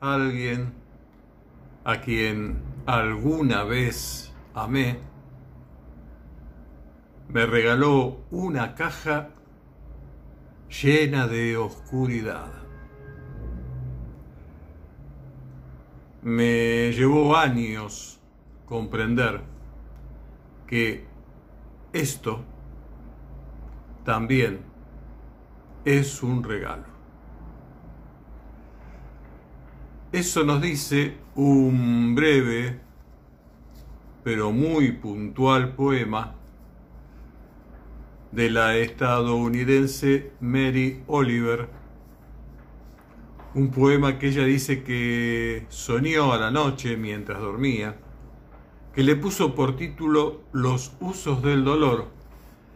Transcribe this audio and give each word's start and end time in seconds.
alguien 0.00 0.74
a 1.84 2.02
quien 2.02 2.62
alguna 2.84 3.64
vez 3.64 4.30
amé 4.52 4.98
me 7.30 7.46
regaló 7.46 8.18
una 8.30 8.74
caja 8.74 9.30
llena 10.68 11.26
de 11.26 11.56
oscuridad. 11.56 12.52
Me 16.20 16.92
llevó 16.92 17.34
años 17.34 18.20
comprender 18.66 19.40
que 20.66 21.06
esto 21.94 22.44
también 24.04 24.60
es 25.86 26.22
un 26.22 26.44
regalo. 26.44 26.95
Eso 30.12 30.44
nos 30.44 30.62
dice 30.62 31.16
un 31.34 32.14
breve 32.14 32.78
pero 34.22 34.52
muy 34.52 34.92
puntual 34.92 35.74
poema 35.74 36.34
de 38.30 38.50
la 38.50 38.76
estadounidense 38.76 40.32
Mary 40.40 41.02
Oliver, 41.08 41.68
un 43.54 43.70
poema 43.70 44.18
que 44.18 44.28
ella 44.28 44.44
dice 44.44 44.84
que 44.84 45.66
soñó 45.68 46.32
a 46.32 46.38
la 46.38 46.50
noche 46.50 46.96
mientras 46.96 47.40
dormía, 47.40 47.96
que 48.94 49.02
le 49.02 49.16
puso 49.16 49.54
por 49.54 49.76
título 49.76 50.42
Los 50.52 50.92
usos 51.00 51.42
del 51.42 51.64
dolor, 51.64 52.06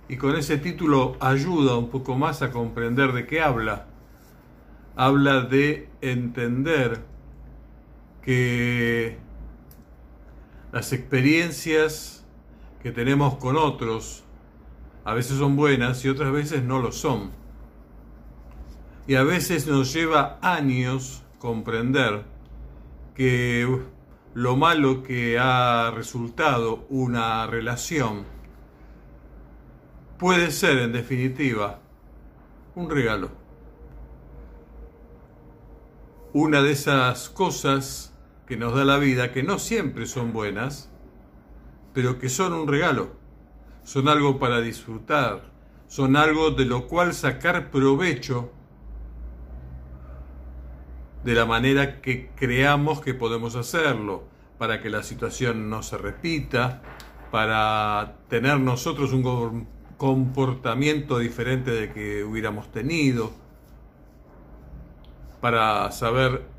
y 0.08 0.16
con 0.16 0.34
ese 0.34 0.58
título 0.58 1.16
ayuda 1.20 1.77
un 1.77 1.91
poco 1.91 2.16
más 2.16 2.42
a 2.42 2.50
comprender 2.50 3.12
de 3.12 3.27
qué 3.27 3.41
habla. 3.41 3.86
Habla 4.97 5.42
de 5.42 5.88
entender 6.00 7.10
que 8.23 9.19
las 10.73 10.92
experiencias 10.92 12.25
que 12.83 12.92
tenemos 12.92 13.36
con 13.36 13.56
otros 13.56 14.25
a 15.05 15.14
veces 15.14 15.39
son 15.39 15.56
buenas 15.56 16.05
y 16.05 16.08
otras 16.08 16.33
veces 16.33 16.62
no 16.62 16.81
lo 16.81 16.92
son. 16.92 17.31
Y 19.06 19.14
a 19.14 19.25
veces 19.25 19.67
nos 19.67 19.92
lleva 19.92 20.39
años 20.42 21.22
comprender 21.39 22.25
que 23.14 23.67
lo 24.34 24.56
malo 24.56 25.03
que 25.03 25.39
ha 25.39 25.91
resultado 25.91 26.87
una 26.91 27.47
relación 27.47 28.25
puede 30.19 30.50
ser 30.50 30.78
en 30.78 30.92
definitiva 30.92 31.81
un 32.75 32.91
regalo. 32.91 33.31
Una 36.33 36.62
de 36.62 36.70
esas 36.70 37.28
cosas 37.31 38.09
que 38.51 38.56
nos 38.56 38.75
da 38.75 38.84
la 38.84 38.98
vida, 38.98 39.31
que 39.31 39.45
no 39.45 39.61
siempre 39.61 40.06
son 40.06 40.33
buenas, 40.33 40.91
pero 41.95 42.19
que 42.19 42.29
son 42.29 42.53
un 42.53 42.67
regalo, 42.67 43.12
son 43.84 44.09
algo 44.09 44.41
para 44.41 44.61
disfrutar, 44.61 45.53
son 45.87 46.17
algo 46.17 46.51
de 46.51 46.65
lo 46.65 46.89
cual 46.89 47.15
sacar 47.15 47.71
provecho 47.71 48.51
de 51.23 51.34
la 51.37 51.47
manera 51.47 52.01
que 52.01 52.31
creamos 52.34 53.01
que 53.01 53.15
podemos 53.15 53.55
hacerlo, 53.55 54.25
para 54.59 54.83
que 54.83 54.91
la 54.91 55.05
situación 55.05 55.71
no 55.71 55.84
se 55.84 55.97
repita, 55.97 56.83
para 57.31 58.17
tener 58.28 58.59
nosotros 58.59 59.12
un 59.12 59.69
comportamiento 59.97 61.21
diferente 61.21 61.71
de 61.71 61.93
que 61.93 62.25
hubiéramos 62.25 62.73
tenido, 62.73 63.31
para 65.41 65.93
saber 65.93 66.59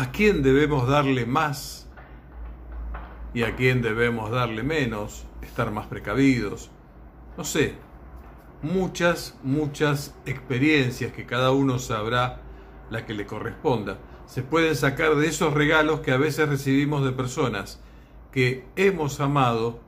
a 0.00 0.12
quién 0.12 0.42
debemos 0.42 0.88
darle 0.88 1.26
más 1.26 1.86
y 3.34 3.42
a 3.42 3.54
quién 3.54 3.82
debemos 3.82 4.30
darle 4.30 4.62
menos, 4.62 5.26
estar 5.42 5.70
más 5.70 5.88
precavidos. 5.88 6.70
No 7.36 7.44
sé, 7.44 7.74
muchas, 8.62 9.38
muchas 9.42 10.14
experiencias 10.24 11.12
que 11.12 11.26
cada 11.26 11.50
uno 11.50 11.78
sabrá 11.78 12.40
la 12.88 13.04
que 13.04 13.12
le 13.12 13.26
corresponda. 13.26 13.98
Se 14.24 14.42
pueden 14.42 14.74
sacar 14.74 15.16
de 15.16 15.26
esos 15.26 15.52
regalos 15.52 16.00
que 16.00 16.12
a 16.12 16.16
veces 16.16 16.48
recibimos 16.48 17.04
de 17.04 17.12
personas 17.12 17.78
que 18.32 18.64
hemos 18.76 19.20
amado 19.20 19.80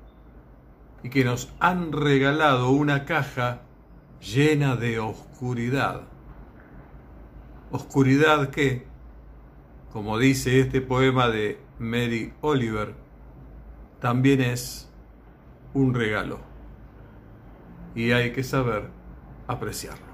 y 1.03 1.09
que 1.09 1.25
nos 1.25 1.55
han 1.59 1.91
regalado 1.91 2.69
una 2.69 3.07
caja 3.07 3.63
llena 4.21 4.77
de 4.77 4.99
oscuridad. 4.99 6.03
Oscuridad 7.71 8.51
que 8.51 8.92
como 9.93 10.19
dice 10.19 10.61
este 10.61 10.81
poema 10.81 11.29
de 11.29 11.59
Mary 11.79 12.33
Oliver, 12.41 12.95
también 14.01 14.41
es 14.41 14.91
un 15.75 15.95
regalo 15.95 16.41
y 17.95 18.13
hay 18.13 18.33
que 18.33 18.43
saber 18.43 18.89
apreciarlo. 19.47 20.07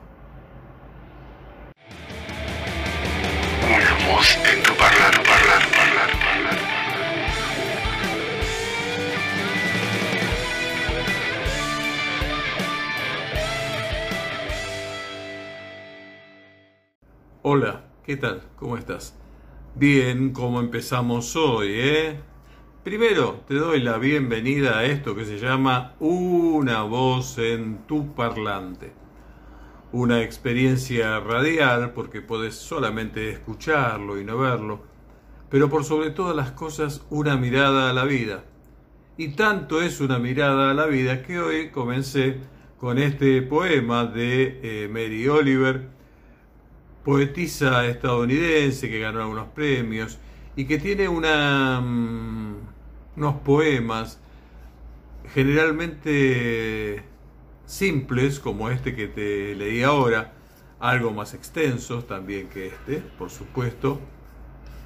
Una 3.66 4.12
voz 4.12 4.36
en 4.52 4.62
tu. 4.64 4.72
Hola, 17.50 17.84
¿qué 18.04 18.16
tal? 18.16 18.42
¿Cómo 18.56 18.76
estás? 18.76 19.14
Bien, 19.78 20.32
¿cómo 20.32 20.58
empezamos 20.58 21.36
hoy, 21.36 21.68
¿eh? 21.70 22.16
Primero, 22.82 23.44
te 23.46 23.54
doy 23.54 23.78
la 23.80 23.96
bienvenida 23.98 24.80
a 24.80 24.84
esto 24.84 25.14
que 25.14 25.24
se 25.24 25.38
llama 25.38 25.94
Una 26.00 26.82
voz 26.82 27.38
en 27.38 27.86
tu 27.86 28.12
parlante. 28.12 28.92
Una 29.92 30.20
experiencia 30.20 31.20
radial 31.20 31.92
porque 31.92 32.20
puedes 32.20 32.56
solamente 32.56 33.30
escucharlo 33.30 34.20
y 34.20 34.24
no 34.24 34.36
verlo, 34.38 34.80
pero 35.48 35.70
por 35.70 35.84
sobre 35.84 36.10
todas 36.10 36.34
las 36.34 36.50
cosas 36.50 37.06
una 37.08 37.36
mirada 37.36 37.88
a 37.88 37.92
la 37.92 38.02
vida. 38.02 38.42
Y 39.16 39.28
tanto 39.36 39.80
es 39.80 40.00
una 40.00 40.18
mirada 40.18 40.72
a 40.72 40.74
la 40.74 40.86
vida 40.86 41.22
que 41.22 41.38
hoy 41.38 41.70
comencé 41.70 42.38
con 42.78 42.98
este 42.98 43.42
poema 43.42 44.06
de 44.06 44.58
eh, 44.60 44.88
Mary 44.88 45.28
Oliver, 45.28 45.97
poetisa 47.08 47.86
estadounidense 47.86 48.90
que 48.90 48.98
ganó 48.98 49.22
algunos 49.22 49.48
premios 49.48 50.18
y 50.56 50.66
que 50.66 50.76
tiene 50.76 51.08
mm, 51.08 52.56
unos 53.16 53.34
poemas 53.36 54.20
generalmente 55.32 57.02
simples 57.64 58.38
como 58.38 58.68
este 58.68 58.94
que 58.94 59.08
te 59.08 59.54
leí 59.54 59.82
ahora, 59.82 60.34
algo 60.80 61.10
más 61.10 61.32
extensos 61.32 62.06
también 62.06 62.50
que 62.50 62.66
este, 62.66 62.98
por 63.16 63.30
supuesto, 63.30 63.98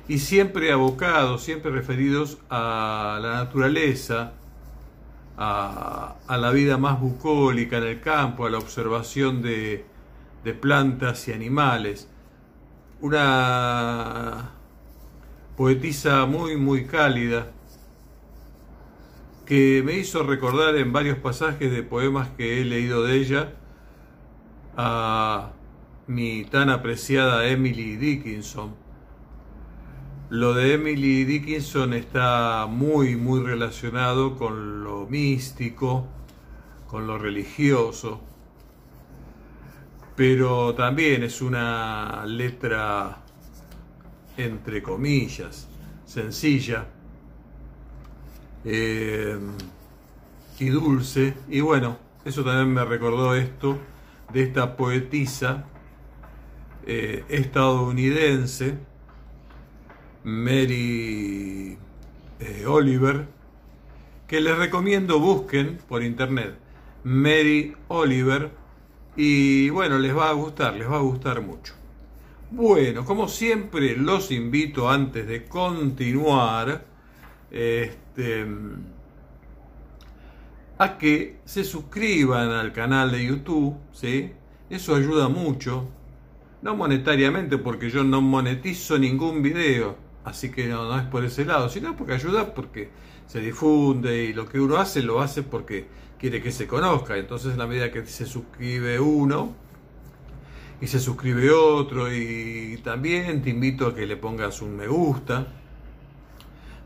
y 0.06 0.20
siempre 0.20 0.70
abocados, 0.70 1.42
siempre 1.42 1.72
referidos 1.72 2.38
a 2.50 3.18
la 3.20 3.32
naturaleza, 3.32 4.34
a, 5.36 6.18
la 6.28 6.50
vida 6.52 6.78
más 6.78 7.00
bucólica 7.00 7.78
en 7.78 7.84
el 7.84 8.00
campo, 8.00 8.46
a 8.46 8.50
la 8.50 8.58
observación 8.58 9.42
de 9.42 9.84
plantas 10.60 11.26
y 11.26 11.32
animales 11.32 12.10
una 13.02 14.52
poetisa 15.56 16.24
muy, 16.24 16.56
muy 16.56 16.86
cálida, 16.86 17.50
que 19.44 19.82
me 19.84 19.98
hizo 19.98 20.22
recordar 20.22 20.76
en 20.76 20.92
varios 20.92 21.18
pasajes 21.18 21.72
de 21.72 21.82
poemas 21.82 22.28
que 22.36 22.60
he 22.60 22.64
leído 22.64 23.02
de 23.02 23.16
ella 23.16 23.52
a 24.76 25.50
mi 26.06 26.44
tan 26.44 26.70
apreciada 26.70 27.48
Emily 27.48 27.96
Dickinson. 27.96 28.76
Lo 30.30 30.54
de 30.54 30.74
Emily 30.74 31.24
Dickinson 31.24 31.94
está 31.94 32.66
muy, 32.70 33.16
muy 33.16 33.40
relacionado 33.40 34.38
con 34.38 34.84
lo 34.84 35.06
místico, 35.08 36.06
con 36.86 37.08
lo 37.08 37.18
religioso, 37.18 38.20
pero 40.14 40.74
también 40.74 41.22
es 41.22 41.40
una 41.40 42.24
letra 42.26 43.22
entre 44.36 44.82
comillas, 44.82 45.68
sencilla 46.04 46.86
eh, 48.64 49.38
y 50.58 50.68
dulce. 50.68 51.34
Y 51.48 51.60
bueno, 51.60 51.98
eso 52.24 52.44
también 52.44 52.72
me 52.72 52.84
recordó 52.84 53.34
esto 53.34 53.78
de 54.32 54.42
esta 54.42 54.76
poetisa 54.76 55.64
eh, 56.86 57.24
estadounidense, 57.28 58.78
Mary 60.24 61.76
eh, 62.40 62.64
Oliver, 62.66 63.26
que 64.26 64.40
les 64.40 64.56
recomiendo 64.56 65.18
busquen 65.18 65.78
por 65.88 66.02
internet. 66.02 66.56
Mary 67.04 67.74
Oliver 67.88 68.61
y 69.16 69.70
bueno, 69.70 69.98
les 69.98 70.16
va 70.16 70.30
a 70.30 70.32
gustar, 70.32 70.74
les 70.74 70.88
va 70.90 70.96
a 70.96 71.00
gustar 71.00 71.40
mucho. 71.42 71.74
Bueno, 72.50 73.04
como 73.04 73.28
siempre, 73.28 73.96
los 73.96 74.30
invito 74.30 74.90
antes 74.90 75.26
de 75.26 75.44
continuar 75.44 76.84
este, 77.50 78.46
a 80.78 80.98
que 80.98 81.38
se 81.44 81.64
suscriban 81.64 82.50
al 82.50 82.72
canal 82.72 83.10
de 83.12 83.24
YouTube, 83.24 83.76
¿sí? 83.92 84.32
Eso 84.68 84.94
ayuda 84.94 85.28
mucho, 85.28 85.88
no 86.62 86.74
monetariamente 86.74 87.58
porque 87.58 87.90
yo 87.90 88.04
no 88.04 88.20
monetizo 88.20 88.98
ningún 88.98 89.42
video, 89.42 89.96
así 90.24 90.50
que 90.50 90.66
no, 90.68 90.88
no 90.88 90.98
es 90.98 91.06
por 91.06 91.24
ese 91.24 91.44
lado, 91.44 91.68
sino 91.68 91.96
porque 91.96 92.14
ayuda 92.14 92.54
porque 92.54 92.90
se 93.26 93.40
difunde 93.40 94.24
y 94.24 94.32
lo 94.32 94.48
que 94.48 94.60
uno 94.60 94.76
hace 94.76 95.02
lo 95.02 95.20
hace 95.20 95.42
porque 95.42 95.86
quiere 96.22 96.40
que 96.40 96.52
se 96.52 96.68
conozca. 96.68 97.16
Entonces, 97.16 97.54
a 97.54 97.56
la 97.56 97.66
medida 97.66 97.90
que 97.90 98.06
se 98.06 98.26
suscribe 98.26 99.00
uno 99.00 99.56
y 100.80 100.86
se 100.86 101.00
suscribe 101.00 101.50
otro, 101.50 102.14
y 102.14 102.80
también 102.84 103.42
te 103.42 103.50
invito 103.50 103.88
a 103.88 103.94
que 103.94 104.06
le 104.06 104.16
pongas 104.16 104.62
un 104.62 104.76
me 104.76 104.86
gusta, 104.86 105.48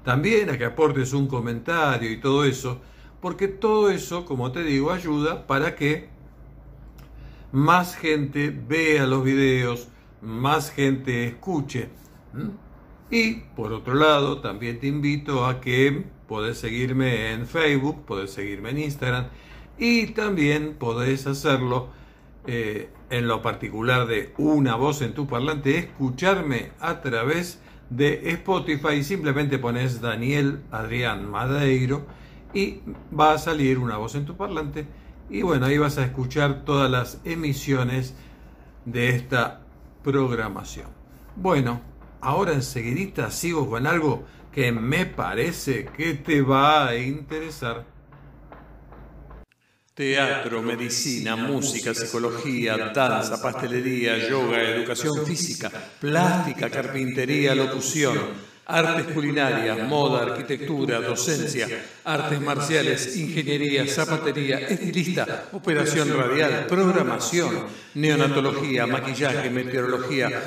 también 0.03 0.49
a 0.49 0.57
que 0.57 0.65
aportes 0.65 1.13
un 1.13 1.27
comentario 1.27 2.11
y 2.11 2.19
todo 2.19 2.47
eso, 2.47 2.81
porque 3.21 3.47
todo 3.47 3.91
eso, 3.91 4.25
como 4.25 4.53
te 4.53 4.63
digo, 4.63 4.91
ayuda 4.91 5.47
para 5.47 5.77
que 5.77 6.09
más 7.53 7.95
gente 7.95 8.49
vea 8.51 9.07
los 9.07 9.23
videos, 9.23 9.89
más 10.23 10.71
gente 10.71 11.27
escuche. 11.27 11.91
Y 13.11 13.35
por 13.55 13.71
otro 13.75 13.93
lado, 13.95 14.41
también 14.41 14.81
te 14.81 14.87
invito 14.87 15.45
a 15.45 15.61
que 15.61 16.16
podés 16.27 16.59
seguirme 16.59 17.33
en 17.33 17.47
Facebook, 17.47 18.05
podés 18.05 18.33
seguirme 18.33 18.71
en 18.71 18.79
Instagram 18.79 19.27
y 19.79 20.09
también 20.09 20.75
podés 20.79 21.27
hacerlo 21.27 21.89
eh, 22.47 22.91
en 23.11 23.29
lo 23.29 23.43
particular 23.43 24.07
de 24.07 24.33
una 24.39 24.77
voz 24.77 25.03
en 25.03 25.15
tu 25.15 25.27
parlante, 25.27 25.79
escucharme 25.79 26.73
a 26.81 27.01
través 27.01 27.61
de 27.91 28.31
Spotify. 28.31 29.03
Simplemente 29.03 29.59
pones 29.59 30.01
Daniel 30.01 30.63
Adrián 30.71 31.29
Madeiro 31.31 32.07
y 32.55 32.81
va 33.19 33.33
a 33.33 33.39
salir 33.39 33.79
una 33.79 33.97
voz 33.97 34.15
en 34.15 34.25
tu 34.25 34.37
parlante. 34.37 34.87
Y 35.29 35.43
bueno, 35.43 35.67
ahí 35.67 35.79
vas 35.79 35.99
a 35.99 36.05
escuchar 36.05 36.65
todas 36.65 36.91
las 36.91 37.21
emisiones 37.25 38.15
de 38.85 39.11
esta 39.11 39.61
programación. 40.03 40.87
Bueno, 41.35 41.81
ahora 42.21 42.53
enseguidita 42.55 43.31
sigo 43.31 43.69
con 43.69 43.87
algo 43.87 44.25
que 44.57 44.73
me 44.73 45.05
parece 45.05 45.85
que 45.85 46.15
te 46.15 46.41
va 46.41 46.89
a 46.89 46.97
interesar. 46.97 47.85
Teatro, 49.93 50.63
medicina, 50.63 51.37
música, 51.37 51.93
psicología, 51.93 52.91
danza, 52.95 53.43
pastelería, 53.43 54.17
yoga, 54.17 54.63
educación 54.63 55.27
física, 55.27 55.71
plástica, 56.01 56.71
carpintería, 56.71 57.55
locución, 57.55 58.19
artes 58.65 59.13
culinarias, 59.13 59.87
moda, 59.87 60.23
arquitectura, 60.23 61.03
docencia, 61.03 61.69
artes 62.05 62.41
marciales, 62.41 63.15
ingeniería, 63.15 63.87
zapatería, 63.87 64.61
estilista, 64.61 65.49
operación 65.53 66.17
radial, 66.17 66.65
programación, 66.67 67.67
neonatología, 67.95 68.87
maquillaje, 68.87 69.51
meteorología 69.51 70.43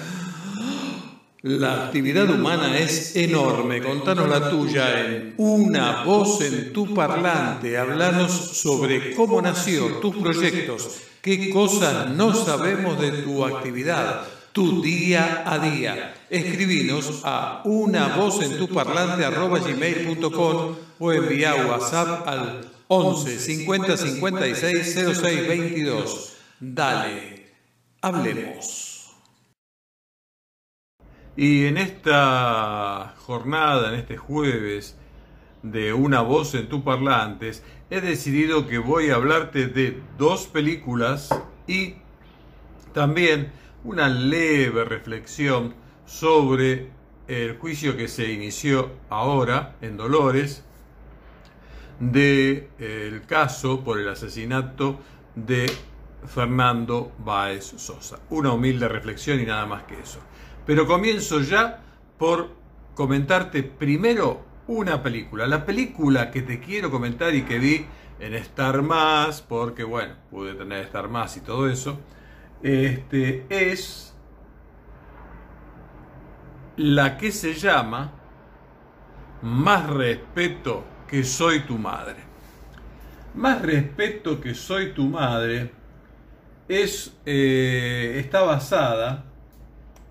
la 1.41 1.86
actividad 1.86 2.30
humana 2.30 2.77
es 2.77 3.15
enorme. 3.15 3.81
Contanos 3.81 4.27
la 4.27 4.50
tuya 4.50 5.06
en 5.06 5.36
Una 5.38 6.03
voz 6.03 6.41
en 6.41 6.74
tu 6.74 6.94
parlante. 6.94 7.77
Hablanos 7.77 8.31
sobre 8.31 9.13
cómo 9.15 9.41
nació, 9.41 10.00
tus 10.00 10.18
proyectos, 10.18 11.01
qué 11.21 11.50
cosas 11.50 12.09
no 12.09 12.33
sabemos 12.33 13.00
de 13.00 13.24
tu 13.24 13.45
actividad, 13.45 14.27
tu 14.51 14.81
día 14.81 15.44
a 15.45 15.59
día. 15.59 16.13
Escribinos 16.30 17.21
a 17.24 17.62
una 17.63 18.18
voz 18.18 18.42
en 18.42 18.57
tu 18.57 18.68
parlante 18.68 19.24
gmail.com 19.24 20.75
o 21.00 21.12
envía 21.13 21.56
WhatsApp 21.56 22.27
al 22.27 22.69
11 22.89 23.39
50 23.39 23.95
56 23.95 24.94
06 25.21 25.47
22. 25.47 26.33
Dale, 26.59 27.47
hablemos. 28.01 28.88
Y 31.41 31.68
en 31.68 31.77
esta 31.77 33.15
jornada, 33.19 33.94
en 33.94 34.00
este 34.01 34.18
jueves 34.18 34.97
de 35.63 35.94
Una 35.94 36.19
voz 36.19 36.53
en 36.53 36.68
tu 36.68 36.83
parlantes, 36.83 37.63
he 37.89 38.01
decidido 38.01 38.68
que 38.68 38.77
voy 38.77 39.09
a 39.09 39.15
hablarte 39.15 39.68
de 39.68 40.03
dos 40.18 40.47
películas 40.47 41.30
y 41.65 41.95
también 42.94 43.53
una 43.86 44.09
leve 44.09 44.83
reflexión 44.83 45.75
sobre 46.06 46.89
el 47.30 47.57
juicio 47.57 47.95
que 47.95 48.09
se 48.09 48.33
inició 48.33 48.92
ahora 49.09 49.77
en 49.80 49.95
Dolores 49.95 50.65
del 52.01 52.68
el 52.80 53.25
caso 53.25 53.81
por 53.81 53.97
el 53.97 54.09
asesinato 54.09 55.00
de 55.35 55.71
Fernando 56.27 57.13
Báez 57.19 57.63
Sosa. 57.77 58.19
Una 58.30 58.51
humilde 58.51 58.89
reflexión 58.89 59.39
y 59.39 59.45
nada 59.45 59.65
más 59.65 59.83
que 59.83 59.97
eso. 59.97 60.19
Pero 60.69 60.86
comienzo 60.86 61.42
ya 61.42 61.80
por 62.19 62.51
comentarte 62.94 63.63
primero 63.63 64.45
una 64.68 65.01
película. 65.01 65.48
La 65.48 65.66
película 65.66 66.30
que 66.30 66.44
te 66.44 66.60
quiero 66.60 66.92
comentar 66.92 67.33
y 67.33 67.42
que 67.42 67.57
vi 67.57 67.88
en 68.19 68.36
Star 68.36 68.83
Más, 68.83 69.42
porque 69.42 69.83
bueno, 69.83 70.13
pude 70.30 70.54
tener 70.54 70.86
Star 70.86 71.10
Más 71.10 71.36
y 71.38 71.39
todo 71.39 71.68
eso, 71.68 72.00
este, 72.62 73.48
es 73.50 74.13
la 76.77 77.18
que 77.18 77.31
se 77.31 77.56
llama 77.56 78.12
Más 79.42 79.89
respeto 79.89 80.83
que 81.07 81.24
soy 81.24 81.62
tu 81.62 81.80
madre. 81.80 82.18
Más 83.33 83.60
respeto 83.60 84.39
que 84.39 84.54
soy 84.54 84.94
tu 84.94 85.06
madre 85.06 85.71
es, 86.68 87.18
eh, 87.25 88.18
está 88.19 88.44
basada 88.44 89.25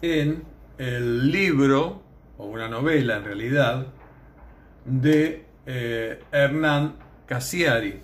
en 0.02 0.47
el 0.78 1.30
libro, 1.30 2.02
o 2.38 2.46
una 2.46 2.68
novela 2.68 3.16
en 3.16 3.24
realidad, 3.24 3.86
de 4.84 5.44
eh, 5.66 6.20
Hernán 6.32 6.94
Cassiari, 7.26 8.00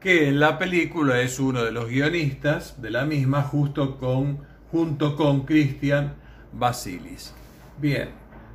que 0.00 0.28
en 0.28 0.40
la 0.40 0.58
película 0.58 1.20
es 1.20 1.38
uno 1.38 1.62
de 1.62 1.72
los 1.72 1.88
guionistas 1.88 2.80
de 2.80 2.90
la 2.90 3.04
misma, 3.04 3.42
justo 3.42 3.98
con, 3.98 4.40
junto 4.70 5.16
con 5.16 5.44
Cristian 5.44 6.14
Basilis. 6.52 7.34
Bien, 7.78 8.08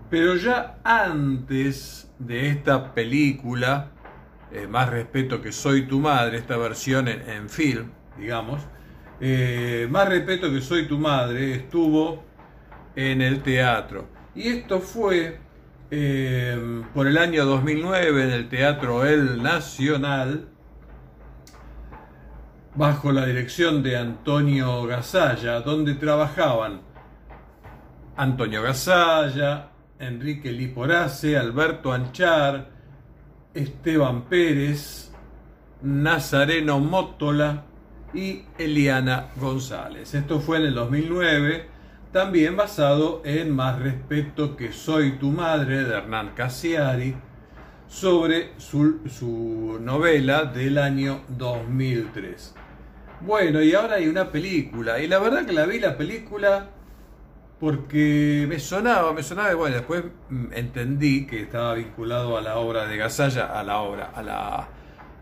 pero 0.09 0.35
ya 0.35 0.79
antes 0.83 2.11
de 2.19 2.49
esta 2.49 2.93
película, 2.93 3.91
eh, 4.51 4.67
más 4.67 4.89
respeto 4.89 5.41
que 5.41 5.51
Soy 5.51 5.87
tu 5.87 5.99
madre, 5.99 6.37
esta 6.37 6.57
versión 6.57 7.07
en, 7.07 7.49
film, 7.49 7.91
digamos, 8.17 8.61
eh, 9.19 9.87
más 9.89 10.07
respeto 10.07 10.51
que 10.51 10.61
Soy 10.61 10.87
tu 10.87 10.97
madre, 10.97 11.55
estuvo 11.55 12.23
en 12.95 13.21
el 13.21 13.41
teatro. 13.41 14.07
Y 14.35 14.49
esto 14.49 14.79
fue 14.79 15.39
eh, 15.91 16.83
por 16.93 17.07
el 17.07 17.17
año 17.17 17.45
2009 17.45 18.23
en 18.23 18.31
el 18.31 18.49
Teatro 18.49 19.05
El 19.05 19.43
Nacional, 19.43 20.47
bajo 22.73 23.11
la 23.11 23.27
dirección 23.27 23.83
de 23.83 23.97
Antonio 23.97 24.85
Gasalla, 24.87 25.61
donde 25.61 25.93
trabajaban 25.93 26.81
Antonio 28.15 28.63
Gasalla, 28.63 29.69
Enrique 29.99 30.51
Liporace, 30.51 31.37
Alberto 31.37 31.93
Anchar, 31.93 32.69
Esteban 33.53 34.23
Pérez, 34.23 35.11
Nazareno 35.83 36.79
Mótola 36.79 37.65
y 38.15 38.43
Eliana 38.57 39.27
González. 39.35 40.15
Esto 40.15 40.39
fue 40.39 40.57
en 40.57 40.63
el 40.63 40.73
2009 40.73 41.72
también 42.13 42.55
basado 42.55 43.23
en 43.25 43.53
Más 43.53 43.79
respeto 43.79 44.55
que 44.55 44.71
soy 44.71 45.13
tu 45.13 45.31
madre 45.31 45.83
de 45.83 45.95
Hernán 45.95 46.33
Cassiari, 46.35 47.15
sobre 47.87 48.53
su, 48.57 49.79
novela 49.81 50.45
del 50.45 50.77
año 50.77 51.23
2003. 51.29 52.55
Bueno, 53.21 53.61
y 53.61 53.73
ahora 53.73 53.95
hay 53.95 54.07
una 54.07 54.31
película, 54.31 54.99
y 54.99 55.07
la 55.07 55.17
verdad 55.19 55.45
que 55.45 55.53
la 55.53 55.65
vi 55.65 55.79
la 55.79 55.97
película 55.97 56.67
porque 57.59 58.45
me 58.47 58.59
sonaba, 58.59 59.13
me 59.13 59.23
sonaba, 59.23 59.51
y 59.51 59.55
bueno, 59.55 59.75
después 59.77 60.03
mm, 60.29 60.53
entendí 60.53 61.25
que 61.25 61.41
estaba 61.41 61.73
vinculado 61.73 62.37
a 62.37 62.41
la 62.41 62.57
obra 62.57 62.85
de 62.85 62.97
Gasalla, 62.97 63.59
a 63.59 63.63
la 63.63 63.79
obra, 63.79 64.11
a 64.13 64.21
la, 64.21 64.67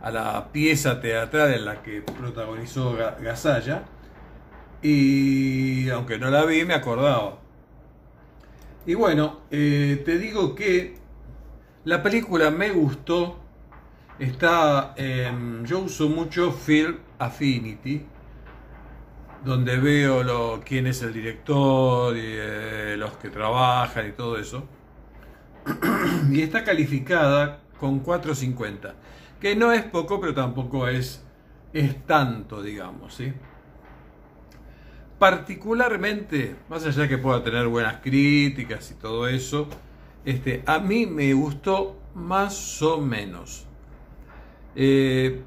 a 0.02 0.12
la 0.12 0.52
pieza 0.52 1.00
teatral 1.00 1.54
en 1.54 1.66
la 1.66 1.82
que 1.84 2.02
protagonizó 2.02 2.98
Gasalla 3.22 3.84
y 4.82 5.90
aunque 5.90 6.18
no 6.18 6.30
la 6.30 6.46
vi, 6.46 6.66
me 6.66 6.74
acordaba. 6.74 7.40
Y 8.86 8.96
bueno, 8.96 9.42
eh, 9.52 10.02
te 10.06 10.18
digo 10.18 10.56
que 10.56 10.96
la 11.86 12.02
película 12.02 12.52
me 12.52 12.70
gustó. 12.70 13.38
Está, 14.20 14.94
yo 15.64 15.80
uso 15.80 16.08
mucho 16.08 16.52
Film 16.52 16.98
Affinity 17.18 18.06
donde 19.44 19.78
veo 19.78 20.24
lo, 20.24 20.62
quién 20.64 20.88
es 20.88 21.02
el 21.02 21.14
director 21.14 22.16
y 22.16 22.22
eh, 22.24 22.96
los 22.98 23.14
que 23.14 23.30
trabajan 23.30 24.10
y 24.10 24.12
todo 24.12 24.38
eso. 24.38 24.64
y 26.32 26.42
está 26.42 26.64
calificada 26.64 27.62
con 27.80 28.04
4.50, 28.04 28.94
que 29.40 29.56
no 29.56 29.72
es 29.72 29.84
poco, 29.84 30.20
pero 30.20 30.34
tampoco 30.34 30.88
es, 30.88 31.24
es 31.74 32.06
tanto, 32.06 32.62
digamos, 32.62 33.16
¿sí? 33.16 33.34
Particularmente, 35.22 36.56
más 36.68 36.84
allá 36.84 37.04
de 37.04 37.10
que 37.10 37.20
pueda 37.20 37.44
tener 37.44 37.68
buenas 37.68 37.98
críticas 37.98 38.90
y 38.90 38.96
todo 38.96 39.28
eso, 39.28 39.68
este, 40.26 40.64
a 40.66 40.80
mí 40.80 41.06
me 41.06 41.32
gustó 41.36 41.96
más 42.16 42.82
o 42.82 43.00
menos. 43.00 43.68
Eh, 44.76 45.44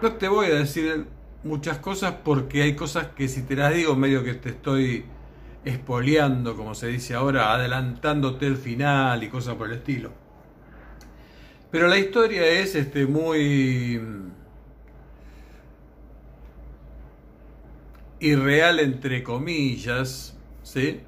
no 0.00 0.12
te 0.12 0.28
voy 0.28 0.46
a 0.46 0.54
decir 0.54 1.04
muchas 1.44 1.76
cosas 1.76 2.14
porque 2.24 2.62
hay 2.62 2.74
cosas 2.74 3.08
que 3.08 3.28
si 3.28 3.42
te 3.42 3.54
las 3.54 3.74
digo 3.74 3.94
medio 3.96 4.24
que 4.24 4.32
te 4.32 4.48
estoy 4.48 5.04
espoleando, 5.66 6.56
como 6.56 6.74
se 6.74 6.86
dice 6.86 7.12
ahora, 7.12 7.52
adelantándote 7.52 8.46
el 8.46 8.56
final 8.56 9.22
y 9.24 9.28
cosas 9.28 9.56
por 9.56 9.66
el 9.66 9.74
estilo. 9.74 10.10
Pero 11.70 11.86
la 11.86 11.98
historia 11.98 12.46
es 12.46 12.76
este 12.76 13.04
muy 13.04 14.00
irreal 18.20 18.80
entre 18.80 19.22
comillas, 19.22 20.36
¿sí? 20.62 21.00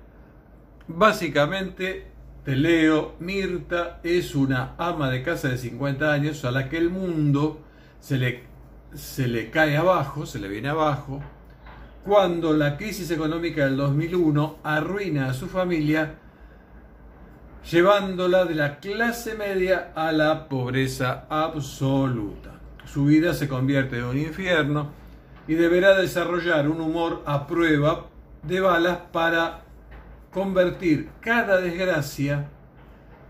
Básicamente, 0.87 2.07
te 2.45 2.57
leo, 2.57 3.15
Mirta 3.21 4.00
es 4.03 4.35
una 4.35 4.75
ama 4.79 5.11
de 5.11 5.23
casa 5.23 5.49
de 5.49 5.59
50 5.59 6.12
años 6.12 6.45
a 6.45 6.50
la 6.50 6.69
que 6.69 6.79
el 6.79 6.91
mundo 6.91 7.61
se 8.00 8.17
le, 8.17 8.45
se 8.95 9.29
le 9.29 9.50
cae 9.50 9.77
abajo, 9.77 10.27
se 10.27 10.38
le 10.38 10.49
viene 10.49 10.69
abajo, 10.69 11.23
cuando 12.05 12.55
la 12.55 12.77
crisis 12.77 13.11
económica 13.11 13.65
del 13.67 13.77
2001 13.77 14.59
arruina 14.62 15.29
a 15.29 15.35
su 15.35 15.47
familia, 15.47 16.15
llevándola 17.71 18.47
de 18.47 18.55
la 18.55 18.79
clase 18.79 19.35
media 19.35 19.93
a 19.95 20.12
la 20.12 20.49
pobreza 20.49 21.27
absoluta. 21.29 22.53
Su 22.87 23.05
vida 23.05 23.35
se 23.35 23.47
convierte 23.47 23.99
en 23.99 24.05
un 24.05 24.17
infierno 24.17 24.98
y 25.49 25.55
deberá 25.55 25.99
desarrollar 25.99 26.69
un 26.69 26.81
humor 26.81 27.23
a 27.26 27.47
prueba 27.47 28.07
de 28.43 28.61
balas 28.61 28.99
para 29.11 29.62
convertir 30.33 31.09
cada 31.21 31.61
desgracia 31.61 32.49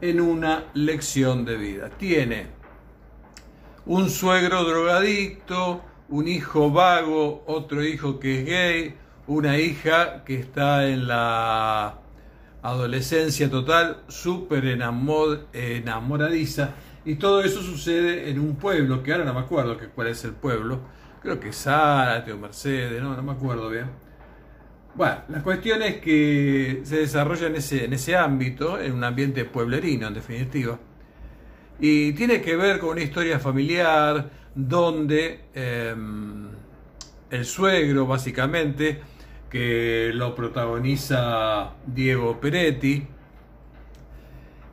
en 0.01 0.21
una 0.21 0.65
lección 0.75 1.45
de 1.45 1.57
vida. 1.57 1.89
Tiene 1.91 2.49
un 3.87 4.11
suegro 4.11 4.65
drogadicto, 4.65 5.83
un 6.09 6.27
hijo 6.29 6.71
vago, 6.71 7.45
otro 7.47 7.85
hijo 7.85 8.19
que 8.19 8.41
es 8.41 8.47
gay, 8.47 8.97
una 9.29 9.59
hija 9.59 10.25
que 10.25 10.35
está 10.41 10.89
en 10.89 11.07
la 11.07 11.99
adolescencia 12.63 13.49
total, 13.49 14.03
súper 14.09 14.65
enamoradiza, 15.53 16.71
y 17.05 17.15
todo 17.15 17.43
eso 17.43 17.63
sucede 17.63 18.29
en 18.29 18.41
un 18.41 18.57
pueblo, 18.57 19.03
que 19.03 19.13
ahora 19.13 19.25
no 19.25 19.35
me 19.35 19.41
acuerdo 19.41 19.79
cuál 19.95 20.09
es 20.09 20.25
el 20.25 20.33
pueblo, 20.33 20.81
creo 21.23 21.41
que 21.41 21.53
Zárate 21.53 22.33
o 22.33 22.39
Mercedes, 22.39 23.03
no, 23.03 23.17
no 23.17 23.23
me 23.23 23.33
acuerdo 23.33 23.71
bien. 23.71 23.87
Bueno, 24.95 25.17
la 25.29 25.43
cuestión 25.43 25.83
es 25.83 25.97
que 25.99 26.81
se 26.83 26.97
desarrolla 26.97 27.47
en 27.47 27.57
ese, 27.57 27.85
en 27.85 27.93
ese 27.93 28.17
ámbito, 28.17 28.81
en 28.81 28.93
un 28.93 29.05
ambiente 29.05 29.45
pueblerino 29.45 30.09
en 30.09 30.15
definitiva, 30.15 30.79
y 31.81 32.13
tiene 32.15 32.41
que 32.43 32.57
ver 32.57 32.81
con 32.81 32.91
una 32.91 33.03
historia 33.03 33.39
familiar 33.39 34.31
donde 34.55 35.45
em, 35.55 36.49
el 37.31 37.45
suegro, 37.45 38.07
básicamente, 38.07 39.01
que 39.49 40.11
lo 40.15 40.35
protagoniza 40.35 41.75
Diego 41.87 42.41
Peretti, 42.41 43.07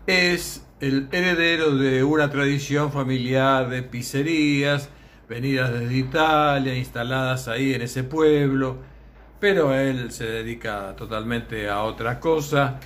es 0.07 0.65
el 0.79 1.07
heredero 1.11 1.75
de 1.75 2.03
una 2.03 2.29
tradición 2.29 2.91
familiar 2.91 3.69
de 3.69 3.83
pizzerías 3.83 4.89
venidas 5.27 5.73
desde 5.73 5.95
Italia, 5.95 6.75
instaladas 6.75 7.47
ahí 7.47 7.73
en 7.73 7.81
ese 7.81 8.03
pueblo, 8.03 8.77
pero 9.39 9.73
él 9.73 10.11
se 10.11 10.25
dedica 10.25 10.95
totalmente 10.95 11.69
a 11.69 11.83
otra 11.83 12.19
cosa, 12.19 12.79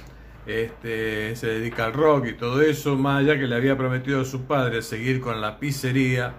este, 0.46 1.36
se 1.36 1.48
dedica 1.48 1.86
al 1.86 1.94
rock 1.94 2.28
y 2.28 2.34
todo 2.34 2.62
eso, 2.62 2.96
más 2.96 3.22
allá 3.22 3.38
que 3.38 3.48
le 3.48 3.56
había 3.56 3.78
prometido 3.78 4.22
a 4.22 4.26
su 4.26 4.44
padre 4.44 4.82
seguir 4.82 5.22
con 5.22 5.42
la 5.42 5.60
pizzería. 5.60 6.34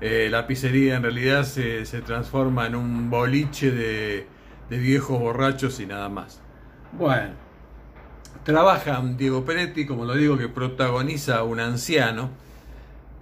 Eh, 0.00 0.28
la 0.30 0.46
pizzería 0.46 0.96
en 0.96 1.02
realidad 1.02 1.44
se, 1.44 1.84
transforma 2.02 2.66
en 2.66 2.74
un 2.74 3.10
boliche 3.10 3.70
de, 3.70 4.26
de 4.70 4.78
viejos 4.78 5.20
borrachos 5.20 5.78
y 5.78 5.86
nada 5.86 6.08
más. 6.08 6.42
Bueno, 6.92 7.34
trabaja 8.44 9.00
Diego 9.16 9.44
Peretti, 9.44 9.86
como 9.86 10.04
lo 10.04 10.14
digo, 10.14 10.38
que 10.38 10.48
protagoniza 10.48 11.38
a 11.38 11.42
un 11.44 11.60
anciano, 11.60 12.30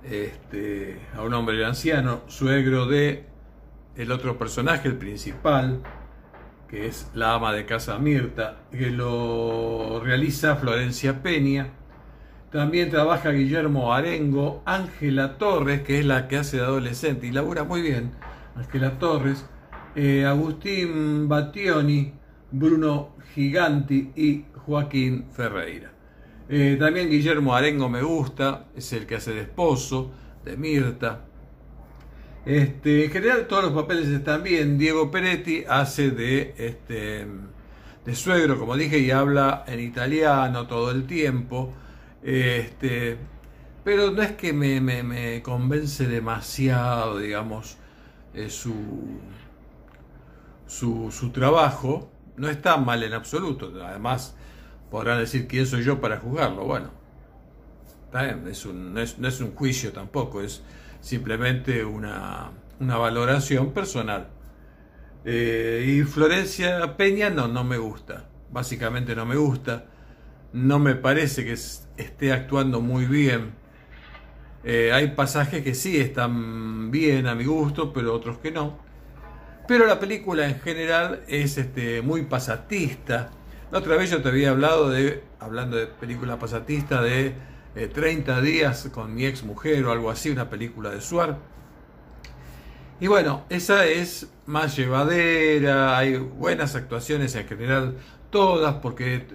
este, 0.04 1.00
a 1.16 1.22
un 1.22 1.34
hombre 1.34 1.64
anciano, 1.64 2.22
suegro 2.26 2.86
de 2.86 3.24
el 3.96 4.12
otro 4.12 4.38
personaje, 4.38 4.88
el 4.88 4.96
principal, 4.96 5.82
que 6.68 6.86
es 6.86 7.10
la 7.14 7.34
ama 7.34 7.52
de 7.52 7.66
casa 7.66 7.98
Mirta, 7.98 8.58
que 8.70 8.90
lo 8.90 10.00
realiza 10.02 10.56
Florencia 10.56 11.22
Peña. 11.22 11.72
También 12.52 12.90
trabaja 12.90 13.30
Guillermo 13.30 13.92
Arengo, 13.92 14.62
Ángela 14.64 15.36
Torres, 15.36 15.82
que 15.82 15.98
es 15.98 16.06
la 16.06 16.28
que 16.28 16.36
hace 16.36 16.58
de 16.58 16.62
adolescente 16.62 17.26
y 17.26 17.32
labura 17.32 17.64
muy 17.64 17.82
bien, 17.82 18.12
Ángela 18.56 18.98
Torres, 18.98 19.44
eh, 19.94 20.24
Agustín 20.24 21.28
Battioni, 21.28 22.12
Bruno 22.50 23.16
Giganti 23.34 24.12
y 24.16 24.44
Joaquín 24.54 25.26
Ferreira. 25.32 25.97
Eh, 26.50 26.76
también 26.78 27.10
Guillermo 27.10 27.54
Arengo 27.54 27.90
me 27.90 28.02
gusta, 28.02 28.68
es 28.74 28.92
el 28.94 29.06
que 29.06 29.16
hace 29.16 29.32
de 29.32 29.42
esposo, 29.42 30.10
de 30.44 30.56
Mirta. 30.56 31.24
Este, 32.46 33.04
en 33.04 33.10
general 33.10 33.46
todos 33.46 33.64
los 33.64 33.72
papeles 33.74 34.08
están 34.08 34.42
bien. 34.42 34.78
Diego 34.78 35.10
Peretti 35.10 35.64
hace 35.68 36.10
de, 36.10 36.54
este, 36.56 37.26
de 38.06 38.14
suegro, 38.14 38.58
como 38.58 38.76
dije, 38.76 38.98
y 38.98 39.10
habla 39.10 39.64
en 39.66 39.80
italiano 39.80 40.66
todo 40.66 40.90
el 40.90 41.06
tiempo. 41.06 41.74
Este, 42.22 43.18
pero 43.84 44.10
no 44.10 44.22
es 44.22 44.32
que 44.32 44.54
me, 44.54 45.42
convence 45.42 46.06
demasiado, 46.06 47.18
digamos, 47.18 47.76
eh, 48.32 48.48
su, 48.48 48.74
su, 50.66 51.10
su 51.12 51.30
trabajo. 51.30 52.10
No 52.38 52.48
está 52.48 52.78
mal 52.78 53.02
en 53.02 53.12
absoluto. 53.12 53.70
Además, 53.84 54.34
podrán 54.90 55.18
decir 55.18 55.46
quién 55.46 55.66
soy 55.66 55.84
yo 55.84 56.00
para 56.00 56.18
juzgarlo. 56.18 56.64
Bueno, 56.64 56.90
es 58.50 58.64
un, 58.66 58.94
no, 58.94 59.00
es, 59.00 59.40
un 59.40 59.54
juicio 59.54 59.92
tampoco, 59.92 60.40
es 60.40 60.62
simplemente 61.00 61.84
una, 61.84 62.50
valoración 62.80 63.72
personal. 63.72 64.28
Eh, 65.24 65.84
y 65.86 66.02
Florencia 66.04 66.96
Peña 66.96 67.28
no, 67.28 67.48
no 67.48 67.64
me 67.64 67.76
gusta, 67.76 68.28
básicamente 68.50 69.14
no 69.14 69.26
me 69.26 69.36
gusta, 69.36 69.86
no 70.52 70.78
me 70.78 70.94
parece 70.94 71.44
que 71.44 71.52
esté 71.52 72.32
actuando 72.32 72.80
muy 72.80 73.04
bien. 73.04 73.52
Eh, 74.64 74.90
hay 74.92 75.08
pasajes 75.08 75.62
que 75.62 75.74
sí 75.74 75.98
están 75.98 76.90
bien 76.90 77.26
a 77.26 77.34
mi 77.34 77.44
gusto, 77.44 77.92
pero 77.92 78.14
otros 78.14 78.38
que 78.38 78.50
no. 78.50 78.78
Pero 79.66 79.86
la 79.86 80.00
película 80.00 80.48
en 80.48 80.60
general 80.60 81.22
es 81.28 81.58
este, 81.58 82.00
muy 82.00 82.22
pasatista, 82.22 83.30
la 83.70 83.78
otra 83.78 83.96
vez 83.96 84.10
yo 84.10 84.22
te 84.22 84.28
había 84.28 84.50
hablado 84.50 84.90
de, 84.90 85.22
hablando 85.40 85.76
de 85.76 85.86
película 85.86 86.38
pasatista, 86.38 87.02
de 87.02 87.34
30 87.74 88.38
eh, 88.38 88.42
días 88.42 88.88
con 88.92 89.14
mi 89.14 89.26
ex 89.26 89.44
mujer 89.44 89.84
o 89.84 89.92
algo 89.92 90.10
así, 90.10 90.30
una 90.30 90.48
película 90.48 90.90
de 90.90 91.00
Suar. 91.00 91.38
Y 93.00 93.06
bueno, 93.06 93.44
esa 93.48 93.86
es 93.86 94.28
más 94.46 94.76
llevadera, 94.76 95.96
hay 95.96 96.16
buenas 96.16 96.74
actuaciones 96.74 97.34
en 97.36 97.46
general, 97.46 97.96
todas, 98.30 98.76
porque 98.76 99.26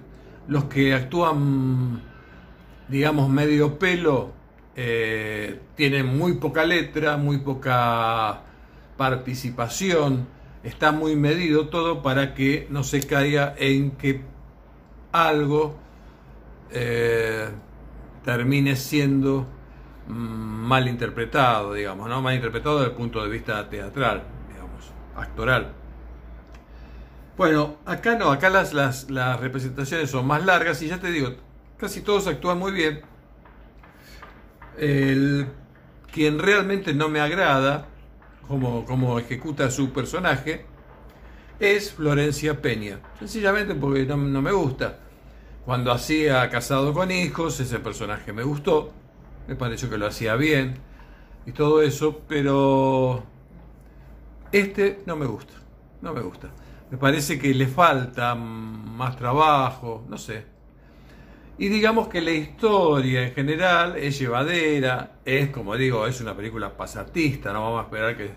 los 0.48 0.66
que 0.66 0.94
actúan, 0.94 2.02
digamos, 2.90 3.30
medio 3.30 3.78
pelo, 3.80 4.34
eh, 4.76 5.60
tienen 5.76 6.18
muy 6.18 6.34
poca 6.34 6.66
letra, 6.66 7.18
muy 7.18 7.38
poca 7.38 8.42
participación 8.98 10.28
está 10.64 10.92
muy 10.92 11.16
medido 11.16 11.68
todo 11.68 12.02
para 12.02 12.34
que 12.34 12.68
no 12.70 12.84
se 12.84 13.02
caiga 13.06 13.54
en 13.58 13.92
que 13.92 14.22
algo 15.12 15.76
eh, 16.72 17.50
termine 18.24 18.76
siendo 18.76 19.46
mm, 20.08 20.14
mal 20.14 20.88
interpretado, 20.88 21.74
digamos, 21.74 22.10
¿no? 22.10 22.22
Mal 22.22 22.36
interpretado 22.36 22.80
desde 22.80 22.92
el 22.92 22.98
punto 22.98 23.24
de 23.24 23.30
vista 23.30 23.70
teatral, 23.70 24.24
digamos, 24.50 24.92
actoral. 25.16 25.74
Bueno, 27.38 27.78
acá 27.86 28.16
no, 28.16 28.32
acá 28.32 28.50
las, 28.50 28.74
las, 28.74 29.10
las 29.10 29.40
representaciones 29.40 30.10
son 30.10 30.26
más 30.28 30.46
largas 30.46 30.82
y 30.82 30.88
ya 30.88 31.00
te 31.00 31.12
digo, 31.12 31.30
casi 31.78 32.02
todos 32.02 32.28
actúan 32.28 32.58
muy 32.58 32.72
bien. 32.72 33.02
El, 34.78 35.48
quien 36.12 36.40
realmente 36.40 36.94
no 36.94 37.10
me 37.10 37.20
agrada 37.20 37.88
cómo, 38.48 38.86
cómo 38.86 39.20
ejecuta 39.20 39.70
su 39.72 39.92
personaje, 39.92 40.66
es 41.60 41.94
Florencia 41.94 42.62
Peña. 42.62 43.00
Sencillamente 43.20 43.76
porque 43.76 44.06
no, 44.06 44.18
no 44.18 44.42
me 44.42 44.52
gusta. 44.52 45.00
Cuando 45.66 45.92
hacía 45.92 46.50
Casado 46.50 46.94
con 46.94 47.12
Hijos, 47.12 47.60
ese 47.60 47.80
personaje 47.80 48.34
me 48.34 48.44
gustó, 48.44 48.92
me 49.48 49.56
pareció 49.56 49.90
que 49.90 49.98
lo 49.98 50.08
hacía 50.08 50.36
bien 50.36 50.76
y 51.46 51.52
todo 51.52 51.82
eso, 51.82 52.22
pero 52.28 53.24
este 54.52 55.02
no 55.06 55.16
me 55.16 55.26
gusta, 55.26 55.54
no 56.02 56.14
me 56.14 56.22
gusta. 56.22 56.50
Me 56.92 56.98
parece 56.98 57.40
que 57.40 57.54
le 57.54 57.68
falta 57.68 58.36
más 58.36 59.18
trabajo, 59.18 60.06
no 60.08 60.18
sé. 60.18 60.53
Y 61.58 61.70
digamos 61.70 62.08
que 62.08 62.22
la 62.22 62.32
historia 62.32 63.28
en 63.28 63.34
general 63.34 63.96
es 63.98 64.18
llevadera, 64.18 65.20
es 65.24 65.50
como 65.50 65.76
digo, 65.76 66.08
es 66.08 66.20
una 66.20 66.36
película 66.36 66.76
pasatista, 66.76 67.54
no 67.54 67.62
vamos 67.62 67.82
a 67.82 67.84
esperar 67.84 68.18
que 68.18 68.32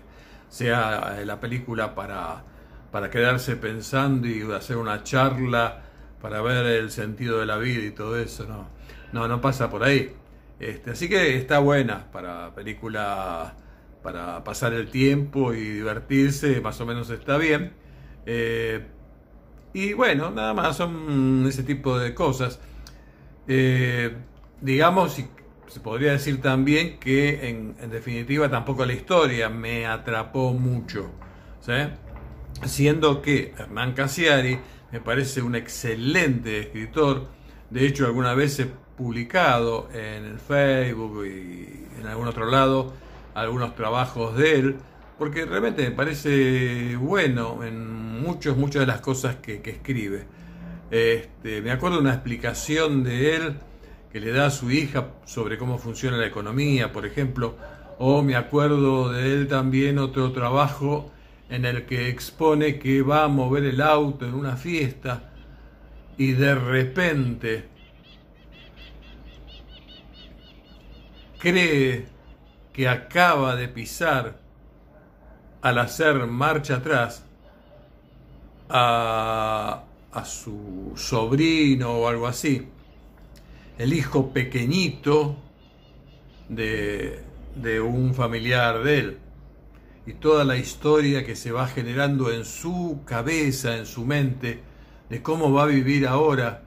sea 0.49 1.19
la 1.25 1.39
película 1.39 1.95
para, 1.95 2.43
para 2.91 3.09
quedarse 3.09 3.55
pensando 3.55 4.27
y 4.27 4.43
hacer 4.53 4.77
una 4.77 5.03
charla 5.03 5.83
para 6.21 6.41
ver 6.41 6.65
el 6.65 6.91
sentido 6.91 7.39
de 7.39 7.47
la 7.47 7.57
vida 7.57 7.83
y 7.85 7.91
todo 7.91 8.17
eso, 8.19 8.45
no, 8.45 8.67
no, 9.13 9.27
no 9.27 9.41
pasa 9.41 9.69
por 9.69 9.83
ahí. 9.83 10.13
Este, 10.59 10.91
así 10.91 11.09
que 11.09 11.37
está 11.37 11.59
buena 11.59 12.11
para 12.11 12.53
película, 12.55 13.55
para 14.03 14.43
pasar 14.43 14.73
el 14.73 14.89
tiempo 14.89 15.53
y 15.53 15.59
divertirse, 15.59 16.61
más 16.61 16.79
o 16.81 16.85
menos 16.85 17.09
está 17.09 17.37
bien. 17.37 17.73
Eh, 18.25 18.85
y 19.73 19.93
bueno, 19.93 20.31
nada 20.31 20.53
más 20.53 20.77
son 20.77 21.45
ese 21.47 21.63
tipo 21.63 21.97
de 21.99 22.13
cosas. 22.15 22.59
Eh, 23.47 24.13
digamos, 24.61 25.19
y 25.19 25.27
se 25.67 25.79
podría 25.79 26.11
decir 26.11 26.41
también 26.41 26.99
que 26.99 27.49
en, 27.49 27.75
definitiva 27.89 28.49
tampoco 28.49 28.85
la 28.85 28.93
historia 28.93 29.49
me 29.49 29.85
atrapó 29.85 30.53
mucho. 30.53 31.11
¿sí? 31.61 31.73
Siendo 32.65 33.21
que 33.21 33.53
Hernán 33.57 33.93
Casiari 33.93 34.59
me 34.91 34.99
parece 34.99 35.41
un 35.41 35.55
excelente 35.55 36.59
escritor. 36.59 37.27
De 37.69 37.85
hecho, 37.85 38.05
alguna 38.05 38.33
vez 38.33 38.59
he 38.59 38.67
publicado 38.97 39.89
en 39.93 40.25
el 40.25 40.39
Facebook 40.39 41.25
y 41.25 41.99
en 41.99 42.07
algún 42.07 42.27
otro 42.27 42.49
lado 42.49 42.93
algunos 43.33 43.75
trabajos 43.75 44.35
de 44.35 44.55
él, 44.55 44.75
porque 45.19 45.45
realmente 45.45 45.83
me 45.83 45.91
parece 45.91 46.95
bueno 46.95 47.63
en 47.63 48.21
muchas, 48.21 48.57
muchas 48.57 48.79
de 48.81 48.87
las 48.87 49.01
cosas 49.01 49.35
que 49.37 49.61
escribe. 49.63 50.25
Este, 50.89 51.61
me 51.61 51.71
acuerdo 51.71 51.99
una 51.99 52.13
explicación 52.13 53.03
de 53.03 53.35
él 53.35 53.57
que 54.11 54.19
le 54.19 54.31
da 54.31 54.47
a 54.47 54.51
su 54.51 54.71
hija 54.71 55.09
sobre 55.25 55.57
cómo 55.57 55.77
funciona 55.77 56.17
la 56.17 56.27
economía, 56.27 56.93
por 56.93 57.05
ejemplo, 57.05 57.55
o 57.99 58.21
me 58.21 58.35
acuerdo 58.35 59.11
de 59.11 59.33
él 59.33 59.47
también 59.47 59.99
otro 59.99 60.31
trabajo 60.31 61.11
en 61.49 61.65
el 61.65 61.85
que 61.85 62.09
expone 62.09 62.79
que 62.79 63.01
va 63.01 63.23
a 63.23 63.27
mover 63.27 63.65
el 63.65 63.81
auto 63.81 64.25
en 64.25 64.33
una 64.33 64.55
fiesta 64.55 65.31
y 66.17 66.33
de 66.33 66.55
repente 66.55 67.67
cree 71.37 72.05
que 72.73 72.87
acaba 72.87 73.55
de 73.55 73.67
pisar 73.67 74.39
al 75.61 75.79
hacer 75.79 76.27
marcha 76.27 76.75
atrás 76.75 77.25
a, 78.69 79.83
a 80.11 80.25
su 80.25 80.93
sobrino 80.95 81.91
o 81.91 82.07
algo 82.07 82.27
así, 82.27 82.67
el 83.77 83.93
hijo 83.93 84.31
pequeñito 84.31 85.35
de, 86.49 87.21
de 87.55 87.81
un 87.81 88.13
familiar 88.13 88.83
de 88.83 88.99
él 88.99 89.17
y 90.07 90.13
toda 90.13 90.45
la 90.45 90.55
historia 90.55 91.25
que 91.25 91.35
se 91.35 91.51
va 91.51 91.67
generando 91.67 92.31
en 92.31 92.45
su 92.45 93.01
cabeza, 93.05 93.77
en 93.77 93.85
su 93.85 94.05
mente, 94.05 94.61
de 95.09 95.21
cómo 95.21 95.51
va 95.51 95.63
a 95.63 95.65
vivir 95.67 96.07
ahora 96.07 96.63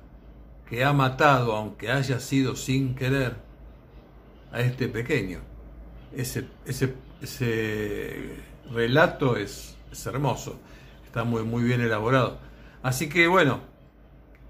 que 0.69 0.85
ha 0.85 0.93
matado, 0.93 1.57
aunque 1.57 1.91
haya 1.91 2.21
sido 2.21 2.55
sin 2.55 2.95
querer, 2.95 3.37
a 4.53 4.61
este 4.61 4.89
pequeño. 4.89 5.41
Ese, 6.15 6.45
ese, 6.67 6.95
ese 7.23 8.37
relato 8.71 9.37
es, 9.37 9.77
es, 9.91 10.07
hermoso, 10.07 10.59
está 11.07 11.25
muy, 11.25 11.43
muy 11.43 11.63
bien 11.63 11.81
elaborado. 11.81 12.39
Así 12.83 13.09
que 13.09 13.27
bueno, 13.27 13.61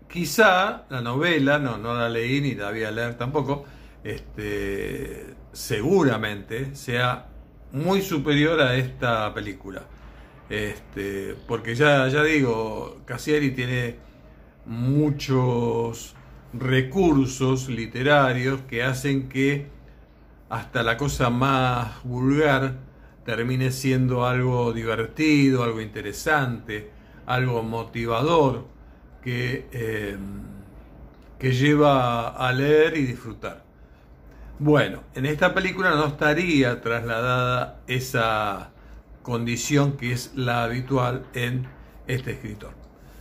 quizá 0.09 0.85
la 0.89 1.01
novela, 1.01 1.59
no, 1.59 1.79
no 1.79 1.95
la 1.95 2.09
leí 2.09 2.41
ni 2.41 2.55
la 2.55 2.71
voy 2.71 2.85
a 2.85 2.91
leer 2.91 3.15
tampoco, 3.17 3.65
este, 4.05 5.35
seguramente 5.53 6.75
sea 6.75 7.27
muy 7.73 8.03
superior 8.03 8.61
a 8.61 8.77
esta 8.77 9.33
película. 9.35 9.83
Este, 10.49 11.37
porque 11.47 11.75
ya, 11.75 12.09
ya 12.09 12.25
digo, 12.25 13.03
Cassieri 13.05 13.53
tiene 13.53 13.97
muchos 14.67 16.15
recursos 16.53 17.69
literarios 17.69 18.61
que 18.63 18.83
hacen 18.83 19.29
que 19.29 19.67
hasta 20.49 20.83
la 20.83 20.97
cosa 20.97 21.31
más 21.31 22.03
vulgar 22.03 22.75
termine 23.25 23.71
siendo 23.71 24.27
algo 24.27 24.73
divertido, 24.73 25.63
algo 25.63 25.81
interesante, 25.81 26.91
algo 27.35 27.63
motivador 27.63 28.67
que, 29.23 29.69
eh, 29.73 30.17
que 31.39 31.53
lleva 31.53 32.29
a 32.29 32.53
leer 32.53 32.97
y 32.97 33.07
disfrutar. 33.07 33.63
Bueno, 34.59 35.05
en 35.15 35.27
esta 35.27 35.55
película 35.55 35.91
no 35.91 36.07
estaría 36.07 36.81
trasladada 36.81 37.81
esa 37.87 38.71
condición 39.23 39.97
que 39.97 40.13
es 40.13 40.33
la 40.35 40.65
habitual 40.65 41.25
en 41.35 41.67
este 42.07 42.33
escritor. 42.33 42.73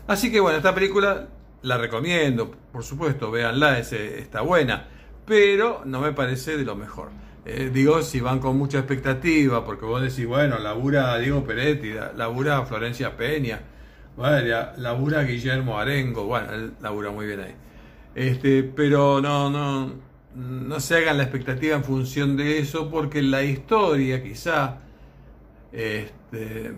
Así 0.08 0.32
que 0.32 0.40
bueno, 0.40 0.58
esta 0.58 0.74
película 0.74 1.28
la 1.62 1.78
recomiendo, 1.78 2.52
por 2.72 2.84
supuesto, 2.84 3.32
véanla, 3.32 3.80
está 3.80 4.42
buena, 4.42 4.88
pero 5.26 5.84
no 5.86 6.02
me 6.02 6.14
parece 6.14 6.58
de 6.58 6.66
lo 6.66 6.76
mejor. 6.76 7.10
Eh, 7.46 7.70
digo, 7.72 8.02
si 8.02 8.20
van 8.20 8.40
con 8.40 8.58
mucha 8.58 8.80
expectativa, 8.80 9.64
porque 9.64 9.86
vos 9.86 10.02
decís, 10.02 10.26
bueno, 10.26 10.60
labura 10.60 11.18
Diego 11.20 11.44
Peretti, 11.44 11.94
labura 12.16 12.66
Florencia 12.66 13.16
Peña, 13.16 13.62
bueno, 14.20 14.68
labura 14.76 15.24
Guillermo 15.24 15.80
Arengo, 15.80 16.26
bueno, 16.26 16.52
él 16.52 16.74
labura 16.82 17.10
muy 17.10 17.26
bien 17.26 17.40
ahí. 17.40 17.56
Este, 18.16 18.64
pero 18.64 19.22
no, 19.22 19.50
no, 19.50 19.94
no 20.36 20.80
se 20.82 20.98
hagan 20.98 21.16
la 21.16 21.24
expectativa 21.24 21.78
en 21.78 21.86
función 21.86 22.36
de 22.36 22.60
eso, 22.60 22.90
porque 22.92 23.22
la 23.22 23.44
historia 23.44 24.22
quizá, 24.22 24.80
este, 25.72 26.74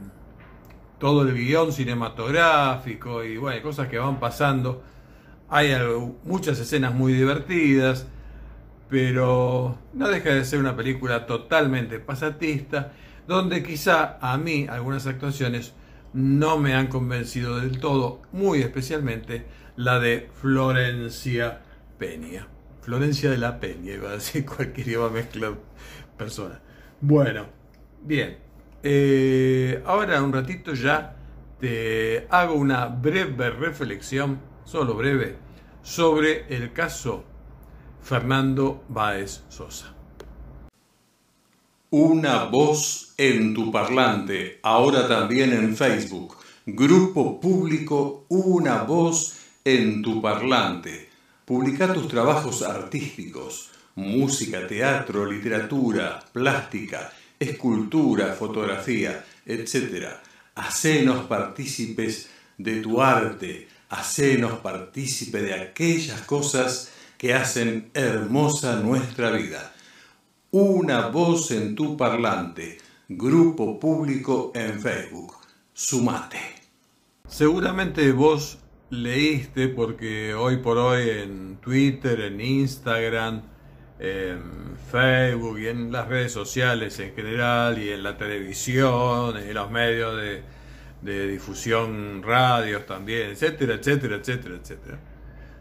todo 0.99 1.23
el 1.23 1.34
guion 1.34 1.73
cinematográfico 1.73 3.23
y 3.23 3.38
bueno, 3.38 3.60
cosas 3.63 3.88
que 3.88 3.97
van 3.97 4.19
pasando, 4.19 4.84
hay 5.49 5.71
muchas 6.23 6.60
escenas 6.60 6.93
muy 6.93 7.13
divertidas, 7.13 8.06
pero 8.88 9.80
no 9.93 10.10
deja 10.10 10.30
de 10.30 10.45
ser 10.45 10.60
una 10.60 10.75
película 10.75 11.25
totalmente 11.25 11.99
pasatista, 11.99 12.91
donde 13.27 13.63
quizá 13.63 14.19
a 14.21 14.38
mí 14.38 14.67
algunas 14.69 15.08
actuaciones 15.08 15.73
no 16.13 16.58
me 16.58 16.74
han 16.74 16.88
convencido 16.88 17.60
del 17.60 17.80
todo, 17.80 18.21
muy 18.32 18.62
especialmente 18.62 19.45
la 19.76 20.00
de 20.00 20.30
Florencia 20.34 21.62
Peña. 21.97 22.47
Florencia 22.82 23.30
de 23.30 23.38
la 23.38 23.60
Peña, 23.60 23.93
iba 23.93 24.10
a 24.10 24.13
decir 24.13 24.45
cualquier 24.58 24.88
iba 24.89 25.08
a 25.08 25.10
mezclar 25.10 25.56
persona. 26.17 26.60
Bueno, 27.00 27.45
bien. 28.02 28.38
Eh, 28.84 29.82
ahora 29.86 30.21
un 30.24 30.34
ratito 30.34 30.74
ya 30.74 31.15
te 31.60 32.28
hago 32.30 32.56
una 32.56 32.88
breve 32.88 33.52
reflexión, 33.52 34.39
solo 34.65 34.95
breve, 34.95 35.38
sobre 35.84 36.47
el 36.56 36.74
caso 36.74 37.24
Fernando 38.02 38.84
Báez 38.89 39.43
Sosa. 39.50 39.93
Una 41.91 42.45
voz 42.45 43.11
en 43.22 43.54
tu 43.54 43.72
parlante, 43.72 44.60
ahora 44.64 45.08
también 45.08 45.54
en 45.54 45.78
Facebook. 45.78 46.38
Grupo 46.66 47.40
público 47.40 48.26
Una 48.30 48.82
voz 48.82 49.36
en 49.64 50.02
tu 50.02 50.20
parlante 50.20 51.08
Publica 51.46 51.94
tus 51.94 52.08
trabajos 52.08 52.64
artísticos, 52.64 53.70
música, 53.94 54.66
teatro, 54.66 55.32
literatura, 55.32 56.24
plástica, 56.34 57.14
escultura, 57.38 58.34
fotografía, 58.34 59.24
etc. 59.46 60.08
Hacenos 60.56 61.26
partícipes 61.26 62.28
de 62.58 62.82
tu 62.82 63.04
arte, 63.04 63.68
hacenos 63.90 64.54
partícipe 64.62 65.44
de 65.44 65.54
aquellas 65.54 66.22
cosas 66.22 66.90
que 67.20 67.36
hacen 67.36 67.92
hermosa 67.94 68.78
nuestra 68.78 69.30
vida. 69.30 69.76
Una 70.50 71.08
voz 71.08 71.52
en 71.52 71.76
tu 71.76 71.98
parlante, 71.98 72.80
grupo 73.17 73.80
público 73.80 74.52
en 74.56 74.80
Facebook. 74.80 75.36
Sumate. 75.74 76.39
Seguramente 77.28 78.12
vos 78.12 78.60
leíste, 78.89 79.67
porque 79.69 80.34
hoy 80.34 80.58
por 80.58 80.78
hoy 80.78 81.10
en 81.10 81.58
Twitter, 81.58 82.19
en 82.21 82.41
Instagram, 82.41 83.43
en 84.00 84.78
Facebook 84.91 85.60
y 85.60 85.67
en 85.67 85.91
las 85.91 86.08
redes 86.08 86.32
sociales 86.32 87.00
en 87.00 87.13
general 87.13 87.78
y 87.82 87.89
en 87.89 88.04
la 88.04 88.17
televisión, 88.17 89.38
en 89.38 89.54
los 89.54 89.71
medios 89.71 90.17
de, 90.17 90.43
de 91.02 91.28
difusión, 91.28 92.21
radios 92.24 92.86
también, 92.86 93.32
etcétera, 93.32 93.76
etcétera, 93.76 94.15
etcétera, 94.17 94.56
etcétera. 94.56 95.00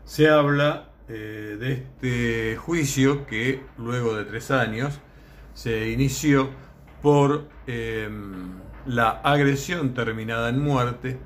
Se 0.05 0.29
habla 0.29 0.91
eh, 1.09 1.57
de 1.59 1.73
este 1.73 2.57
juicio 2.57 3.27
que 3.27 3.61
luego 3.79 4.15
de 4.15 4.25
tres 4.25 4.51
años 4.51 5.01
se 5.55 5.91
inició 5.91 6.51
por 7.03 7.49
em, 7.67 8.53
la 8.87 9.21
agresión 9.23 9.95
terminada 9.95 10.49
en 10.49 10.63
muerte 10.63 11.19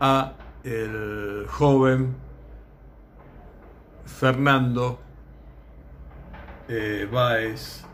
a 0.00 0.34
el 0.64 1.46
joven 1.48 2.14
Fernando 4.04 5.00
eh, 6.68 7.08
Báez 7.10 7.84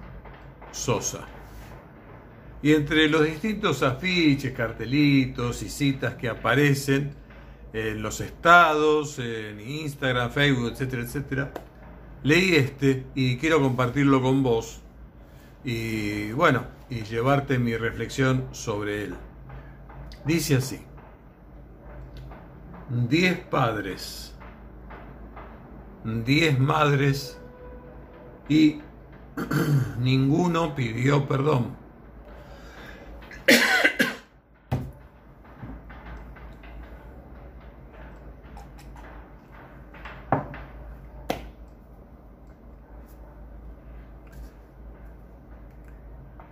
Sosa. 0.70 1.26
Y 2.62 2.74
entre 2.74 3.08
los 3.08 3.24
distintos 3.24 3.82
afiches, 3.82 4.52
cartelitos 4.52 5.62
y 5.62 5.70
citas 5.70 6.14
que 6.14 6.28
aparecen 6.28 7.14
en 7.72 8.02
los 8.02 8.20
estados, 8.20 9.18
en 9.18 9.60
Instagram, 9.60 10.30
Facebook, 10.30 10.72
etcétera, 10.72 11.02
etcétera, 11.02 11.52
leí 12.22 12.56
este 12.56 13.06
y 13.14 13.38
quiero 13.38 13.60
compartirlo 13.60 14.20
con 14.20 14.42
vos 14.42 14.82
y 15.64 16.32
bueno, 16.32 16.64
y 16.90 17.04
llevarte 17.04 17.58
mi 17.58 17.76
reflexión 17.76 18.48
sobre 18.50 19.04
él. 19.04 19.14
Dice 20.24 20.56
así, 20.56 20.80
diez 23.08 23.38
padres, 23.38 24.34
diez 26.04 26.58
madres 26.58 27.40
y 28.48 28.80
ninguno 29.98 30.74
pidió 30.74 31.26
perdón. 31.26 31.79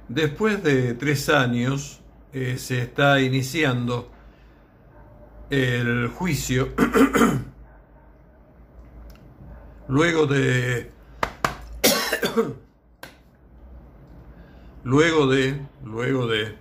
Después 0.09 0.63
de 0.63 0.95
tres 0.95 1.29
años 1.29 2.01
eh, 2.33 2.57
se 2.59 2.83
está 2.83 3.21
iniciando 3.21 4.11
el 5.51 6.09
juicio. 6.09 6.69
Luego 9.89 10.27
de 10.27 10.91
luego 14.85 15.27
de 15.27 15.61
luego 15.85 16.27
de 16.27 16.57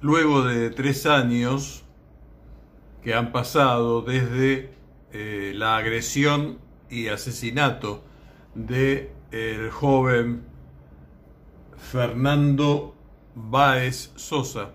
luego 0.00 0.44
de 0.44 0.70
tres 0.70 1.06
años 1.06 1.84
que 3.02 3.14
han 3.14 3.32
pasado 3.32 4.02
desde 4.02 4.73
eh, 5.14 5.52
la 5.54 5.76
agresión 5.76 6.58
y 6.90 7.06
asesinato 7.06 8.02
de 8.54 9.12
el 9.30 9.70
joven 9.70 10.44
Fernando 11.76 12.96
Báez 13.36 14.10
Sosa. 14.16 14.72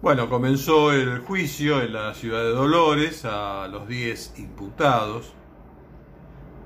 Bueno, 0.00 0.30
comenzó 0.30 0.92
el 0.92 1.18
juicio 1.18 1.82
en 1.82 1.92
la 1.92 2.14
ciudad 2.14 2.42
de 2.42 2.52
Dolores 2.52 3.26
a 3.26 3.68
los 3.68 3.86
10 3.86 4.38
imputados, 4.38 5.34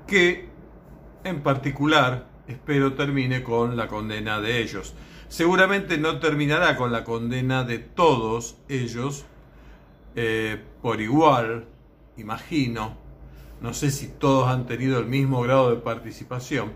que 0.07 0.47
en 1.25 1.43
particular 1.43 2.29
espero 2.47 2.93
termine 2.93 3.43
con 3.43 3.75
la 3.75 3.89
condena 3.89 4.39
de 4.39 4.61
ellos. 4.61 4.95
Seguramente 5.27 5.97
no 5.97 6.19
terminará 6.19 6.77
con 6.77 6.93
la 6.93 7.03
condena 7.03 7.65
de 7.65 7.79
todos 7.79 8.55
ellos 8.69 9.25
eh, 10.15 10.63
por 10.81 11.01
igual, 11.01 11.67
imagino, 12.17 12.97
no 13.61 13.73
sé 13.73 13.91
si 13.91 14.07
todos 14.07 14.47
han 14.47 14.65
tenido 14.65 14.99
el 14.99 15.05
mismo 15.05 15.41
grado 15.41 15.69
de 15.71 15.77
participación, 15.77 16.71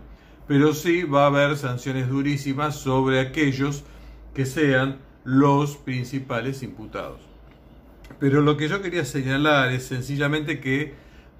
pero 0.46 0.74
sí 0.74 1.04
va 1.04 1.24
a 1.24 1.26
haber 1.26 1.56
sanciones 1.56 2.08
durísimas 2.08 2.76
sobre 2.76 3.20
aquellos 3.20 3.84
que 4.34 4.46
sean 4.46 4.98
los 5.24 5.76
principales 5.76 6.62
imputados. 6.62 7.20
Pero 8.18 8.40
lo 8.40 8.56
que 8.56 8.68
yo 8.68 8.82
quería 8.82 9.04
señalar 9.04 9.72
es 9.72 9.86
sencillamente 9.86 10.60
que, 10.60 10.94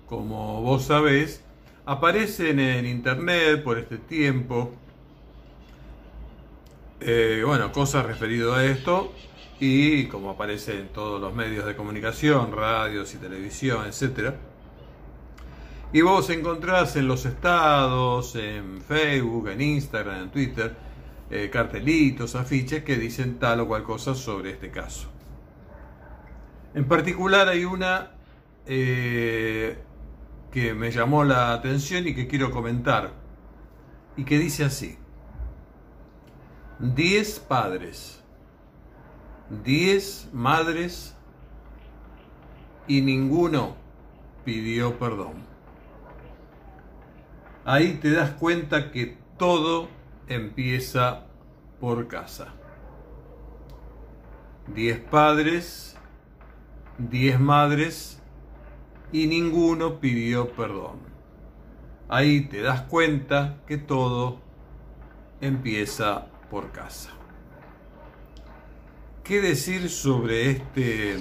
como 0.06 0.62
vos 0.62 0.84
sabés, 0.84 1.42
aparecen 1.84 2.60
en 2.60 2.86
internet 2.86 3.62
por 3.62 3.78
este 3.78 3.98
tiempo, 3.98 4.72
eh, 7.00 7.42
bueno, 7.44 7.72
cosas 7.72 8.06
referidas 8.06 8.56
a 8.56 8.64
esto, 8.64 9.12
y 9.60 10.06
como 10.06 10.30
aparece 10.30 10.78
en 10.78 10.88
todos 10.88 11.20
los 11.20 11.34
medios 11.34 11.64
de 11.66 11.76
comunicación, 11.76 12.52
radios 12.52 13.14
y 13.14 13.18
televisión, 13.18 13.86
etc. 13.86 14.34
Y 15.92 16.00
vos 16.00 16.30
encontrás 16.30 16.96
en 16.96 17.06
los 17.06 17.26
estados, 17.26 18.34
en 18.36 18.80
Facebook, 18.80 19.48
en 19.48 19.60
Instagram, 19.60 20.22
en 20.22 20.30
Twitter, 20.30 20.74
eh, 21.30 21.50
cartelitos, 21.50 22.34
afiches 22.34 22.82
que 22.82 22.96
dicen 22.96 23.38
tal 23.38 23.60
o 23.60 23.68
cual 23.68 23.82
cosa 23.82 24.14
sobre 24.14 24.50
este 24.50 24.70
caso. 24.70 25.08
En 26.74 26.86
particular 26.86 27.48
hay 27.48 27.64
una 27.64 28.12
eh, 28.66 29.78
que 30.50 30.74
me 30.74 30.90
llamó 30.90 31.24
la 31.24 31.52
atención 31.52 32.06
y 32.06 32.14
que 32.14 32.26
quiero 32.26 32.50
comentar, 32.50 33.12
y 34.16 34.24
que 34.24 34.38
dice 34.38 34.64
así, 34.64 34.96
10 36.78 37.40
padres 37.40 38.21
diez 39.64 40.30
madres 40.32 41.14
y 42.86 43.02
ninguno 43.02 43.76
pidió 44.44 44.98
perdón. 44.98 45.34
Ahí 47.64 47.98
te 48.00 48.10
das 48.10 48.30
cuenta 48.30 48.90
que 48.90 49.18
todo 49.36 49.88
empieza 50.26 51.26
por 51.80 52.08
casa. 52.08 52.54
Diez 54.74 54.98
padres, 54.98 55.96
diez 56.96 57.38
madres 57.38 58.22
y 59.12 59.26
ninguno 59.26 60.00
pidió 60.00 60.50
perdón. 60.52 60.98
Ahí 62.08 62.46
te 62.46 62.62
das 62.62 62.82
cuenta 62.82 63.60
que 63.66 63.76
todo 63.76 64.40
empieza 65.40 66.26
por 66.50 66.72
casa. 66.72 67.10
¿Qué 69.24 69.40
decir 69.40 69.88
sobre 69.88 70.50
este 70.50 71.16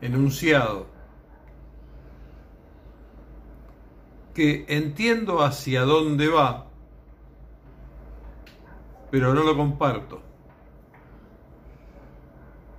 enunciado? 0.00 0.86
Que 4.32 4.64
entiendo 4.68 5.42
hacia 5.42 5.82
dónde 5.82 6.28
va, 6.28 6.68
pero 9.10 9.34
no 9.34 9.42
lo 9.42 9.56
comparto. 9.56 10.22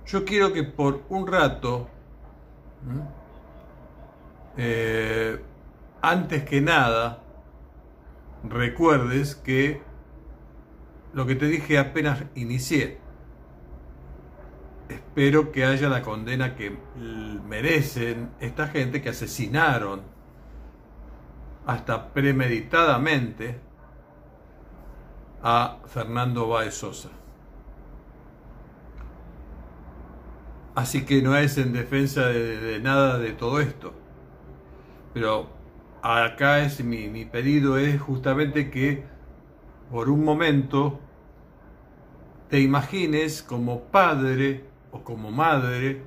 Yo 0.06 0.24
quiero 0.24 0.50
que 0.54 0.62
por 0.62 1.02
un 1.10 1.26
rato, 1.26 1.86
eh, 4.56 5.38
antes 6.00 6.44
que 6.44 6.62
nada, 6.62 7.22
recuerdes 8.44 9.34
que 9.34 9.82
lo 11.12 11.26
que 11.26 11.34
te 11.34 11.48
dije 11.48 11.78
apenas 11.78 12.24
inicié, 12.34 13.04
espero 14.88 15.52
que 15.52 15.64
haya 15.64 15.88
la 15.88 16.02
condena 16.02 16.54
que 16.54 16.76
merecen 17.48 18.30
esta 18.40 18.68
gente 18.68 19.02
que 19.02 19.10
asesinaron 19.10 20.02
hasta 21.66 22.12
premeditadamente 22.12 23.58
a 25.42 25.78
Fernando 25.86 26.48
Báez 26.48 26.74
Sosa. 26.74 27.10
Así 30.74 31.04
que 31.04 31.22
no 31.22 31.36
es 31.36 31.56
en 31.58 31.72
defensa 31.72 32.26
de, 32.26 32.80
nada 32.80 33.18
de 33.18 33.32
todo 33.32 33.60
esto. 33.60 33.94
Pero 35.14 35.48
acá 36.02 36.60
es 36.60 36.84
mi, 36.84 37.08
mi 37.08 37.24
pedido 37.24 37.78
es 37.78 38.00
justamente 38.00 38.70
que 38.70 39.04
por 39.90 40.10
un 40.10 40.22
momento 40.22 41.00
te 42.50 42.60
imagines 42.60 43.42
como 43.42 43.84
padre 43.84 44.64
como 45.02 45.30
madre 45.30 46.02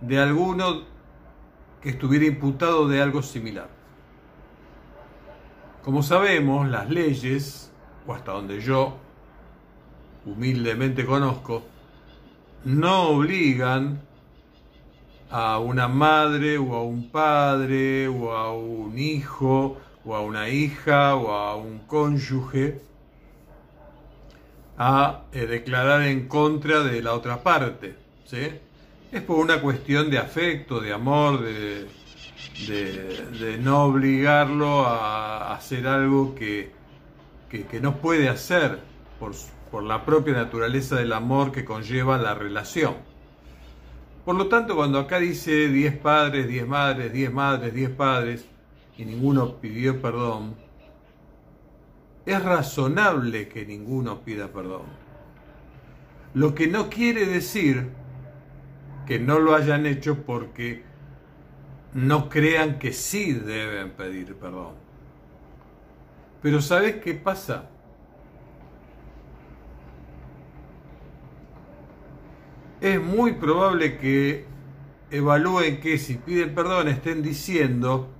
de 0.00 0.18
alguno 0.18 0.82
que 1.80 1.90
estuviera 1.90 2.24
imputado 2.24 2.88
de 2.88 3.02
algo 3.02 3.22
similar. 3.22 3.68
Como 5.82 6.02
sabemos, 6.02 6.68
las 6.68 6.88
leyes, 6.88 7.70
o 8.06 8.14
hasta 8.14 8.32
donde 8.32 8.60
yo 8.60 8.96
humildemente 10.24 11.04
conozco, 11.04 11.62
no 12.64 13.08
obligan 13.08 14.00
a 15.30 15.58
una 15.58 15.88
madre 15.88 16.56
o 16.58 16.74
a 16.74 16.82
un 16.82 17.10
padre 17.10 18.08
o 18.08 18.32
a 18.32 18.52
un 18.54 18.98
hijo 18.98 19.76
o 20.04 20.14
a 20.14 20.20
una 20.20 20.48
hija 20.48 21.16
o 21.16 21.32
a 21.32 21.56
un 21.56 21.80
cónyuge 21.80 22.80
a 24.78 25.24
eh, 25.32 25.46
declarar 25.46 26.02
en 26.02 26.28
contra 26.28 26.80
de 26.80 27.02
la 27.02 27.14
otra 27.14 27.42
parte. 27.42 28.03
¿Sí? 28.24 28.50
Es 29.12 29.22
por 29.22 29.38
una 29.38 29.60
cuestión 29.60 30.10
de 30.10 30.18
afecto, 30.18 30.80
de 30.80 30.92
amor, 30.92 31.42
de, 31.42 31.86
de, 32.68 33.58
no 33.58 33.84
obligarlo 33.84 34.86
a 34.86 35.54
hacer 35.54 35.86
algo 35.86 36.34
que, 36.34 36.72
que, 37.48 37.80
no 37.80 37.96
puede 37.96 38.28
hacer 38.28 38.80
por, 39.20 39.32
por 39.70 39.84
la 39.84 40.04
propia 40.04 40.34
naturaleza 40.34 40.96
del 40.96 41.12
amor 41.12 41.52
que 41.52 41.64
conlleva 41.64 42.18
la 42.18 42.34
relación. 42.34 42.94
Por 44.24 44.36
lo 44.36 44.48
tanto, 44.48 44.74
cuando 44.74 44.98
acá 44.98 45.18
dice 45.18 45.68
10 45.68 45.98
padres, 45.98 46.48
10 46.48 46.66
madres, 46.66 47.12
10 47.12 47.32
madres, 47.32 47.74
10 47.74 47.90
padres, 47.90 48.46
y 48.96 49.04
ninguno 49.04 49.56
pidió 49.56 50.00
perdón, 50.00 50.54
es 52.26 52.42
razonable 52.42 53.48
que 53.48 53.66
ninguno 53.66 54.20
pida 54.20 54.48
perdón. 54.48 54.82
Lo 56.32 56.54
que 56.54 56.66
no 56.66 56.88
quiere 56.88 57.26
decir 57.26 57.90
que 59.06 59.18
no 59.18 59.38
lo 59.38 59.54
hayan 59.54 59.86
hecho 59.86 60.24
porque 60.24 60.82
no 61.94 62.28
crean 62.28 62.78
que 62.78 62.92
sí 62.92 63.32
deben 63.32 63.90
pedir 63.90 64.34
perdón. 64.36 64.74
Pero 66.42 66.60
¿sabes 66.60 66.96
qué 66.96 67.14
pasa? 67.14 67.70
Es 72.80 73.00
muy 73.00 73.32
probable 73.32 73.96
que 73.96 74.44
evalúen 75.10 75.80
que 75.80 75.96
si 75.96 76.16
piden 76.16 76.54
perdón 76.54 76.88
estén 76.88 77.22
diciendo 77.22 78.10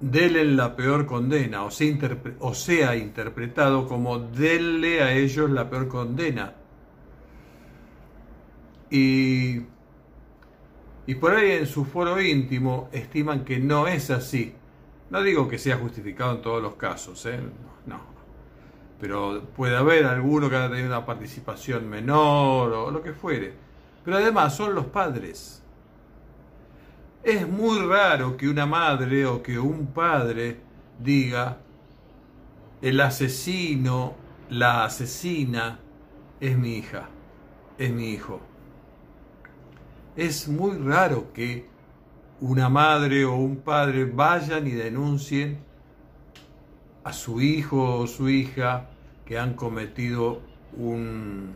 denle 0.00 0.44
la 0.44 0.76
peor 0.76 1.06
condena, 1.06 1.64
o 1.64 1.70
sea, 1.70 1.96
o 2.40 2.54
sea 2.54 2.96
interpretado 2.96 3.86
como 3.86 4.18
denle 4.18 5.02
a 5.02 5.12
ellos 5.12 5.50
la 5.50 5.70
peor 5.70 5.88
condena. 5.88 6.54
Y, 8.90 9.60
por 11.20 11.34
ahí 11.34 11.52
en 11.52 11.66
su 11.66 11.84
foro 11.84 12.20
íntimo 12.20 12.88
estiman 12.92 13.44
que 13.44 13.58
no 13.58 13.86
es 13.86 14.10
así. 14.10 14.54
No 15.10 15.22
digo 15.22 15.48
que 15.48 15.58
sea 15.58 15.76
justificado 15.76 16.34
en 16.34 16.42
todos 16.42 16.62
los 16.62 16.74
casos, 16.74 17.24
¿eh? 17.26 17.38
no. 17.86 18.00
Pero 19.00 19.42
puede 19.54 19.76
haber 19.76 20.06
alguno 20.06 20.48
que 20.48 20.56
haya 20.56 20.70
tenido 20.70 20.88
una 20.88 21.04
participación 21.04 21.88
menor 21.88 22.72
o 22.72 22.90
lo 22.90 23.02
que 23.02 23.12
fuere. 23.12 23.52
Pero 24.04 24.16
además 24.16 24.56
son 24.56 24.74
los 24.74 24.86
padres. 24.86 25.62
Es 27.22 27.48
muy 27.48 27.80
raro 27.80 28.36
que 28.36 28.48
una 28.48 28.66
madre 28.66 29.26
o 29.26 29.42
que 29.42 29.58
un 29.58 29.88
padre 29.88 30.60
diga, 30.98 31.58
el 32.80 33.00
asesino, 33.00 34.14
la 34.48 34.84
asesina, 34.84 35.80
es 36.40 36.56
mi 36.56 36.76
hija, 36.76 37.08
es 37.78 37.90
mi 37.90 38.10
hijo. 38.10 38.40
Es 40.16 40.48
muy 40.48 40.78
raro 40.78 41.32
que 41.32 41.66
una 42.40 42.68
madre 42.68 43.24
o 43.24 43.34
un 43.34 43.56
padre 43.56 44.04
vayan 44.04 44.66
y 44.66 44.70
denuncien 44.70 45.58
a 47.04 47.12
su 47.12 47.40
hijo 47.40 47.98
o 47.98 48.06
su 48.06 48.28
hija 48.28 48.88
que 49.24 49.38
han 49.38 49.54
cometido 49.54 50.40
un 50.76 51.54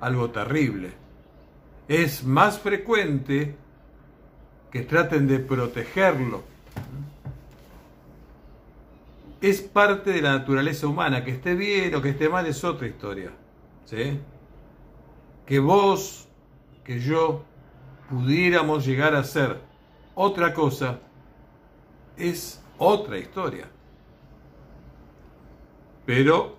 algo 0.00 0.30
terrible. 0.30 0.92
Es 1.88 2.24
más 2.24 2.58
frecuente 2.58 3.54
que 4.70 4.80
traten 4.82 5.26
de 5.28 5.38
protegerlo. 5.38 6.42
Es 9.40 9.60
parte 9.60 10.10
de 10.10 10.22
la 10.22 10.38
naturaleza 10.38 10.86
humana, 10.86 11.24
que 11.24 11.32
esté 11.32 11.54
bien 11.54 11.94
o 11.94 12.00
que 12.00 12.10
esté 12.10 12.28
mal 12.28 12.46
es 12.46 12.64
otra 12.64 12.86
historia. 12.86 13.30
¿sí? 13.84 14.18
Que 15.46 15.58
vos, 15.58 16.23
que 16.84 17.00
yo, 17.00 17.44
pudiéramos 18.10 18.84
llegar 18.84 19.14
a 19.14 19.24
ser 19.24 19.60
otra 20.14 20.52
cosa, 20.52 21.00
es 22.16 22.62
otra 22.78 23.18
historia. 23.18 23.68
Pero 26.06 26.56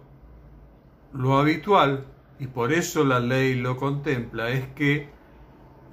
lo 1.14 1.38
habitual, 1.38 2.06
y 2.40 2.48
por 2.48 2.74
eso 2.74 3.06
la 3.06 3.20
ley 3.20 3.56
lo 3.56 3.78
contempla, 3.78 4.50
es 4.50 4.68
que 4.70 5.08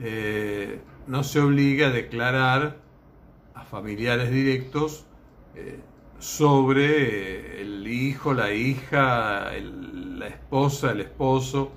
eh, 0.01 0.81
no 1.07 1.23
se 1.23 1.41
obliga 1.41 1.89
a 1.89 1.91
declarar 1.91 2.79
a 3.55 3.63
familiares 3.65 4.31
directos 4.31 5.05
eh, 5.55 5.79
sobre 6.19 6.87
eh, 6.87 7.61
el 7.61 7.87
hijo, 7.87 8.33
la 8.33 8.53
hija, 8.53 9.51
la 9.53 10.27
esposa, 10.27 10.93
el 10.93 11.03
esposo, 11.03 11.73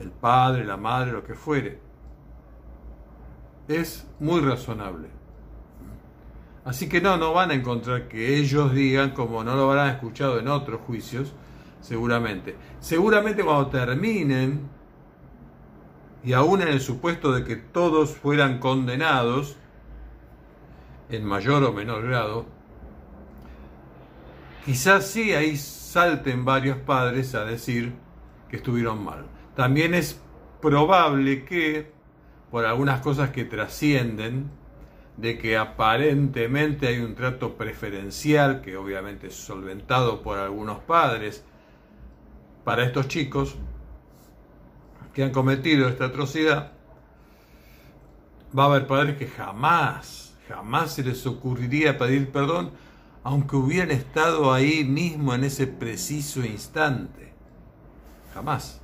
el 0.00 0.10
padre, 0.10 0.64
la 0.64 0.76
madre, 0.76 1.12
lo 1.12 1.24
que 1.24 1.34
fuere. 1.34 1.78
Es 3.68 4.06
muy 4.18 4.40
razonable. 4.40 5.08
Así 6.64 6.88
que 6.88 7.00
no, 7.00 7.16
no 7.16 7.32
van 7.32 7.50
a 7.50 7.54
encontrar 7.54 8.08
que 8.08 8.38
ellos 8.38 8.72
digan, 8.72 9.10
como 9.10 9.44
no 9.44 9.54
lo 9.54 9.70
habrán 9.70 9.90
escuchado 9.90 10.38
en 10.38 10.48
otros 10.48 10.80
juicios, 10.82 11.34
seguramente. 11.80 12.56
Seguramente 12.80 13.44
cuando 13.44 13.66
terminen 13.68 14.68
y 16.24 16.32
aún 16.32 16.62
en 16.62 16.68
el 16.68 16.80
supuesto 16.80 17.32
de 17.32 17.44
que 17.44 17.56
todos 17.56 18.16
fueran 18.16 18.58
condenados, 18.58 19.56
en 21.10 21.24
mayor 21.24 21.62
o 21.64 21.72
menor 21.72 22.06
grado, 22.06 22.46
quizás 24.64 25.06
sí 25.06 25.34
ahí 25.34 25.56
salten 25.58 26.46
varios 26.46 26.78
padres 26.78 27.34
a 27.34 27.44
decir 27.44 27.92
que 28.48 28.56
estuvieron 28.56 29.04
mal. 29.04 29.33
También 29.56 29.94
es 29.94 30.20
probable 30.60 31.44
que, 31.44 31.92
por 32.50 32.64
algunas 32.64 33.00
cosas 33.00 33.30
que 33.30 33.44
trascienden, 33.44 34.50
de 35.16 35.38
que 35.38 35.56
aparentemente 35.56 36.88
hay 36.88 36.98
un 36.98 37.14
trato 37.14 37.56
preferencial, 37.56 38.62
que 38.62 38.76
obviamente 38.76 39.28
es 39.28 39.34
solventado 39.34 40.22
por 40.22 40.38
algunos 40.38 40.80
padres, 40.80 41.44
para 42.64 42.84
estos 42.84 43.06
chicos, 43.08 43.56
que 45.12 45.22
han 45.22 45.30
cometido 45.30 45.88
esta 45.88 46.06
atrocidad, 46.06 46.72
va 48.56 48.64
a 48.64 48.66
haber 48.66 48.86
padres 48.86 49.16
que 49.16 49.28
jamás, 49.28 50.36
jamás 50.48 50.94
se 50.94 51.04
les 51.04 51.24
ocurriría 51.26 51.96
pedir 51.96 52.32
perdón, 52.32 52.72
aunque 53.22 53.56
hubieran 53.56 53.92
estado 53.92 54.52
ahí 54.52 54.84
mismo 54.84 55.34
en 55.34 55.44
ese 55.44 55.66
preciso 55.66 56.44
instante. 56.44 57.32
Jamás. 58.34 58.83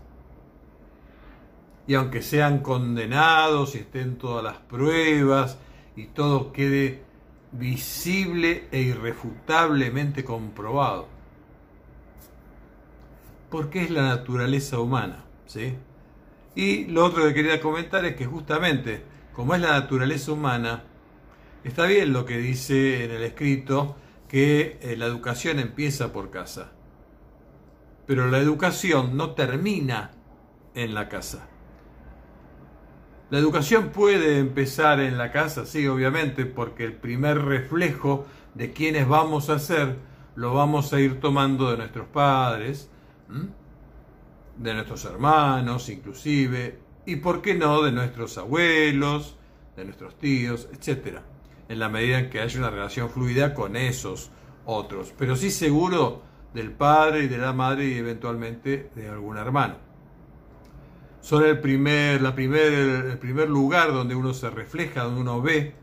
Y 1.90 1.96
aunque 1.96 2.22
sean 2.22 2.60
condenados 2.60 3.74
y 3.74 3.78
estén 3.78 4.16
todas 4.16 4.44
las 4.44 4.58
pruebas 4.58 5.58
y 5.96 6.06
todo 6.06 6.52
quede 6.52 7.02
visible 7.50 8.68
e 8.70 8.82
irrefutablemente 8.82 10.22
comprobado. 10.22 11.08
Porque 13.50 13.82
es 13.82 13.90
la 13.90 14.02
naturaleza 14.02 14.78
humana, 14.78 15.24
¿sí? 15.46 15.74
Y 16.54 16.84
lo 16.84 17.04
otro 17.04 17.24
que 17.24 17.34
quería 17.34 17.60
comentar 17.60 18.04
es 18.04 18.14
que 18.14 18.24
justamente, 18.24 19.02
como 19.32 19.56
es 19.56 19.60
la 19.60 19.72
naturaleza 19.72 20.30
humana, 20.30 20.84
está 21.64 21.86
bien 21.86 22.12
lo 22.12 22.24
que 22.24 22.38
dice 22.38 23.04
en 23.04 23.10
el 23.10 23.24
escrito 23.24 23.96
que 24.28 24.78
eh, 24.80 24.94
la 24.96 25.06
educación 25.06 25.58
empieza 25.58 26.12
por 26.12 26.30
casa. 26.30 26.70
Pero 28.06 28.28
la 28.28 28.38
educación 28.38 29.16
no 29.16 29.32
termina 29.32 30.12
en 30.76 30.94
la 30.94 31.08
casa. 31.08 31.49
La 33.30 33.38
educación 33.38 33.90
puede 33.90 34.38
empezar 34.38 35.00
en 35.00 35.16
la 35.16 35.30
casa, 35.30 35.64
sí, 35.64 35.86
obviamente, 35.86 36.46
porque 36.46 36.84
el 36.84 36.94
primer 36.94 37.42
reflejo 37.42 38.26
de 38.54 38.72
quiénes 38.72 39.06
vamos 39.06 39.50
a 39.50 39.58
ser 39.58 39.96
lo 40.34 40.54
vamos 40.54 40.92
a 40.92 41.00
ir 41.00 41.20
tomando 41.20 41.70
de 41.70 41.76
nuestros 41.76 42.08
padres 42.08 42.90
de 44.60 44.74
nuestros 44.74 45.04
hermanos 45.06 45.88
inclusive, 45.88 46.78
y 47.06 47.16
por 47.16 47.40
qué 47.40 47.54
no 47.54 47.82
de 47.82 47.92
nuestros 47.92 48.36
abuelos, 48.38 49.36
de 49.76 49.84
nuestros 49.84 50.18
tíos, 50.18 50.68
etc. 50.72 51.18
En 51.68 51.78
la 51.78 51.88
medida 51.88 52.18
en 52.18 52.30
que 52.30 52.40
haya 52.40 52.58
una 52.58 52.70
relación 52.70 53.08
fluida 53.10 53.54
con 53.54 53.76
esos 53.76 54.30
otros, 54.66 55.14
pero 55.16 55.34
sí 55.34 55.50
seguro 55.50 56.22
del 56.52 56.72
padre 56.72 57.24
y 57.24 57.28
de 57.28 57.38
la 57.38 57.52
madre 57.52 57.86
y 57.86 57.94
eventualmente 57.94 58.90
de 58.94 59.08
algún 59.08 59.38
hermano. 59.38 59.89
Son 61.20 61.44
el 61.44 61.60
primer, 61.60 62.22
la 62.22 62.34
primer, 62.34 62.72
el 62.72 63.18
primer 63.18 63.48
lugar 63.48 63.92
donde 63.92 64.14
uno 64.14 64.32
se 64.32 64.50
refleja, 64.50 65.04
donde 65.04 65.20
uno 65.20 65.42
ve 65.42 65.74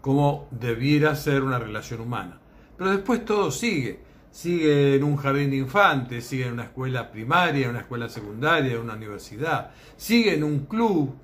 cómo 0.00 0.48
debiera 0.50 1.16
ser 1.16 1.42
una 1.42 1.58
relación 1.58 2.00
humana. 2.00 2.38
Pero 2.76 2.90
después 2.90 3.24
todo 3.24 3.50
sigue. 3.50 4.00
Sigue 4.30 4.96
en 4.96 5.04
un 5.04 5.16
jardín 5.16 5.50
de 5.50 5.56
infantes, 5.56 6.26
sigue 6.26 6.46
en 6.46 6.54
una 6.54 6.64
escuela 6.64 7.10
primaria, 7.10 7.64
en 7.64 7.70
una 7.70 7.80
escuela 7.80 8.08
secundaria, 8.08 8.72
en 8.72 8.80
una 8.80 8.94
universidad, 8.94 9.70
sigue 9.96 10.34
en 10.34 10.42
un 10.42 10.66
club, 10.66 11.14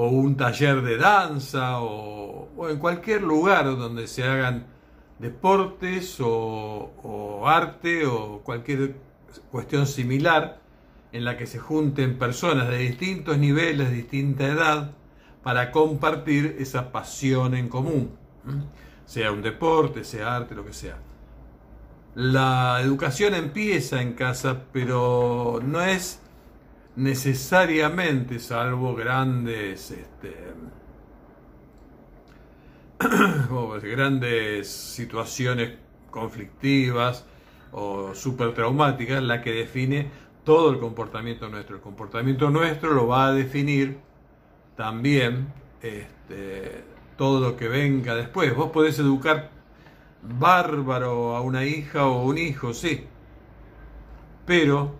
o 0.00 0.08
un 0.10 0.36
taller 0.36 0.80
de 0.82 0.96
danza 0.96 1.80
o, 1.80 2.50
o 2.56 2.68
en 2.68 2.78
cualquier 2.78 3.22
lugar 3.22 3.64
donde 3.64 4.06
se 4.06 4.22
hagan 4.22 4.66
deportes 5.18 6.20
o, 6.20 6.92
o 7.02 7.48
arte 7.48 8.06
o 8.06 8.40
cualquier 8.44 8.94
cuestión 9.50 9.88
similar 9.88 10.60
en 11.12 11.24
la 11.24 11.36
que 11.36 11.46
se 11.46 11.58
junten 11.58 12.18
personas 12.18 12.68
de 12.68 12.78
distintos 12.78 13.38
niveles, 13.38 13.90
de 13.90 13.96
distinta 13.96 14.46
edad, 14.46 14.92
para 15.42 15.70
compartir 15.70 16.56
esa 16.58 16.92
pasión 16.92 17.54
en 17.54 17.68
común, 17.68 18.10
sea 19.06 19.32
un 19.32 19.42
deporte, 19.42 20.04
sea 20.04 20.36
arte, 20.36 20.54
lo 20.54 20.64
que 20.64 20.72
sea. 20.72 20.98
La 22.14 22.80
educación 22.82 23.34
empieza 23.34 24.02
en 24.02 24.14
casa, 24.14 24.64
pero 24.72 25.60
no 25.62 25.80
es 25.80 26.20
necesariamente, 26.96 28.40
salvo 28.40 28.94
grandes, 28.94 29.92
este, 29.92 30.34
grandes 33.82 34.68
situaciones 34.68 35.78
conflictivas 36.10 37.24
o 37.70 38.14
super 38.14 38.52
traumáticas, 38.52 39.22
la 39.22 39.40
que 39.40 39.52
define 39.52 40.10
todo 40.48 40.70
el 40.70 40.78
comportamiento 40.78 41.46
nuestro. 41.50 41.76
El 41.76 41.82
comportamiento 41.82 42.48
nuestro 42.48 42.94
lo 42.94 43.06
va 43.06 43.26
a 43.26 43.32
definir 43.34 43.98
también 44.76 45.52
este, 45.82 46.84
todo 47.18 47.38
lo 47.40 47.54
que 47.54 47.68
venga 47.68 48.14
después. 48.14 48.56
Vos 48.56 48.70
podés 48.70 48.98
educar 48.98 49.50
bárbaro 50.22 51.36
a 51.36 51.42
una 51.42 51.66
hija 51.66 52.06
o 52.06 52.24
un 52.24 52.38
hijo, 52.38 52.72
sí, 52.72 53.04
pero 54.46 54.94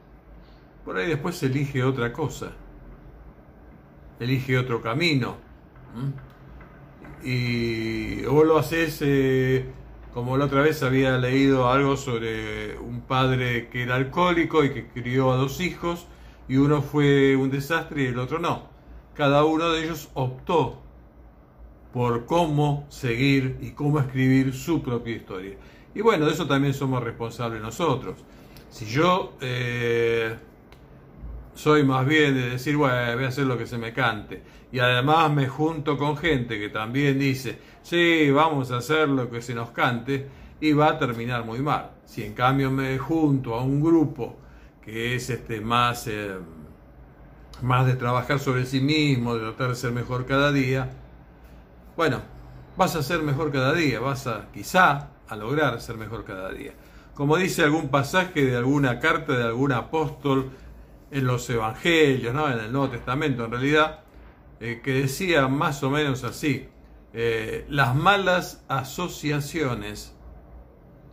por 0.85 0.99
ahí 0.99 1.09
después 1.09 1.43
elige 1.43 1.83
otra 1.83 2.13
cosa, 2.13 2.53
elige 4.21 4.59
otro 4.59 4.83
camino. 4.83 5.37
Y 7.23 8.21
vos 8.27 8.47
lo 8.47 8.59
haces, 8.59 8.99
eh, 9.01 9.65
como 10.13 10.37
la 10.37 10.47
otra 10.47 10.63
vez 10.63 10.83
había 10.83 11.19
leído 11.19 11.69
algo 11.69 11.97
sobre 11.97 12.79
un 12.79 13.03
padre 13.03 13.69
que 13.69 13.83
era 13.83 13.97
alcohólico 13.97 14.65
y 14.65 14.71
que 14.71 14.89
crió 14.89 15.33
a 15.33 15.37
dos 15.37 15.61
hijos, 15.61 16.07
y 16.49 16.57
uno 16.57 16.83
fue 16.83 17.37
un 17.37 17.51
desastre 17.51 18.05
y 18.05 18.07
el 18.07 18.19
otro 18.19 18.39
no. 18.39 18.69
Cada 19.15 19.45
uno 19.45 19.71
de 19.71 19.85
ellos 19.85 20.09
optó 20.15 20.81
por 21.93 22.27
cómo 22.27 22.87
seguir 22.89 23.59
y 23.61 23.73
cómo 23.73 24.01
escribir 24.01 24.55
su 24.55 24.83
propia 24.83 25.17
historia. 25.17 25.57
Y 25.95 26.01
bueno, 26.01 26.27
de 26.27 26.33
eso 26.33 26.47
también 26.47 26.75
somos 26.75 27.03
responsables 27.03 27.61
nosotros. 27.61 28.17
Si 28.71 28.87
yo 28.87 29.35
eh, 29.41 30.37
soy 31.55 31.83
más 31.83 32.07
bien 32.07 32.35
de 32.35 32.51
decir, 32.51 32.77
bueno, 32.77 33.15
voy 33.15 33.25
a 33.25 33.29
hacer 33.29 33.47
lo 33.47 33.59
que 33.59 33.67
se 33.67 33.79
me 33.79 33.93
cante, 33.93 34.43
y 34.71 34.79
además 34.79 35.33
me 35.33 35.49
junto 35.49 35.97
con 35.97 36.17
gente 36.17 36.59
que 36.59 36.69
también 36.69 37.19
dice, 37.19 37.59
sí, 37.89 38.31
vamos 38.31 38.71
a 38.71 38.79
hacer 38.79 39.09
lo 39.09 39.31
que 39.31 39.41
se 39.41 39.55
nos 39.55 39.71
cante, 39.71 40.29
y 40.61 40.73
va 40.73 40.91
a 40.91 40.99
terminar 40.99 41.45
muy 41.45 41.61
mal. 41.61 41.91
Si 42.05 42.23
en 42.23 42.35
cambio 42.35 42.71
me 42.71 42.99
junto 42.99 43.55
a 43.55 43.63
un 43.63 43.81
grupo 43.81 44.37
que 44.85 45.15
es 45.15 45.31
este 45.31 45.61
más, 45.61 46.07
eh, 46.07 46.37
más 47.63 47.87
de 47.87 47.95
trabajar 47.95 48.39
sobre 48.39 48.67
sí 48.67 48.81
mismo, 48.81 49.35
de 49.35 49.41
tratar 49.41 49.69
de 49.69 49.75
ser 49.75 49.93
mejor 49.93 50.27
cada 50.27 50.53
día, 50.53 50.91
bueno, 51.97 52.21
vas 52.77 52.95
a 52.97 53.03
ser 53.03 53.23
mejor 53.23 53.53
cada 53.53 53.73
día, 53.73 54.01
vas 54.01 54.27
a 54.27 54.49
quizá 54.53 55.11
a 55.29 55.37
lograr 55.37 55.81
ser 55.81 55.97
mejor 55.97 56.25
cada 56.25 56.51
día. 56.53 56.73
Como 57.15 57.37
dice 57.37 57.65
algún 57.65 57.89
pasaje 57.89 58.45
de 58.45 58.57
alguna 58.57 59.01
carta 59.01 59.37
de 59.37 59.45
algún 59.45 59.73
apóstol 59.73 60.51
en 61.11 61.27
los 61.27 61.49
evangelios, 61.51 62.35
¿no? 62.35 62.51
en 62.51 62.59
el 62.59 62.73
Nuevo 62.73 62.91
Testamento 62.91 63.45
en 63.45 63.51
realidad, 63.51 64.01
eh, 64.61 64.81
que 64.83 64.93
decía 64.93 65.49
más 65.49 65.83
o 65.83 65.91
menos 65.91 66.25
así, 66.25 66.69
eh, 67.13 67.67
las 67.69 67.95
malas 67.95 68.65
asociaciones 68.69 70.15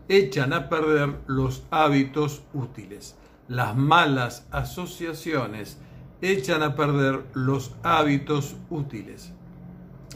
echan 0.08 0.54
a 0.54 0.70
perder 0.70 1.16
los 1.28 1.66
hábitos 1.72 2.44
útiles. 2.54 3.18
Las 3.48 3.76
malas 3.76 4.48
asociaciones 4.52 5.80
echan 6.22 6.64
a 6.64 6.76
perder 6.76 7.26
los 7.34 7.76
hábitos 7.84 8.56
útiles. 8.70 9.34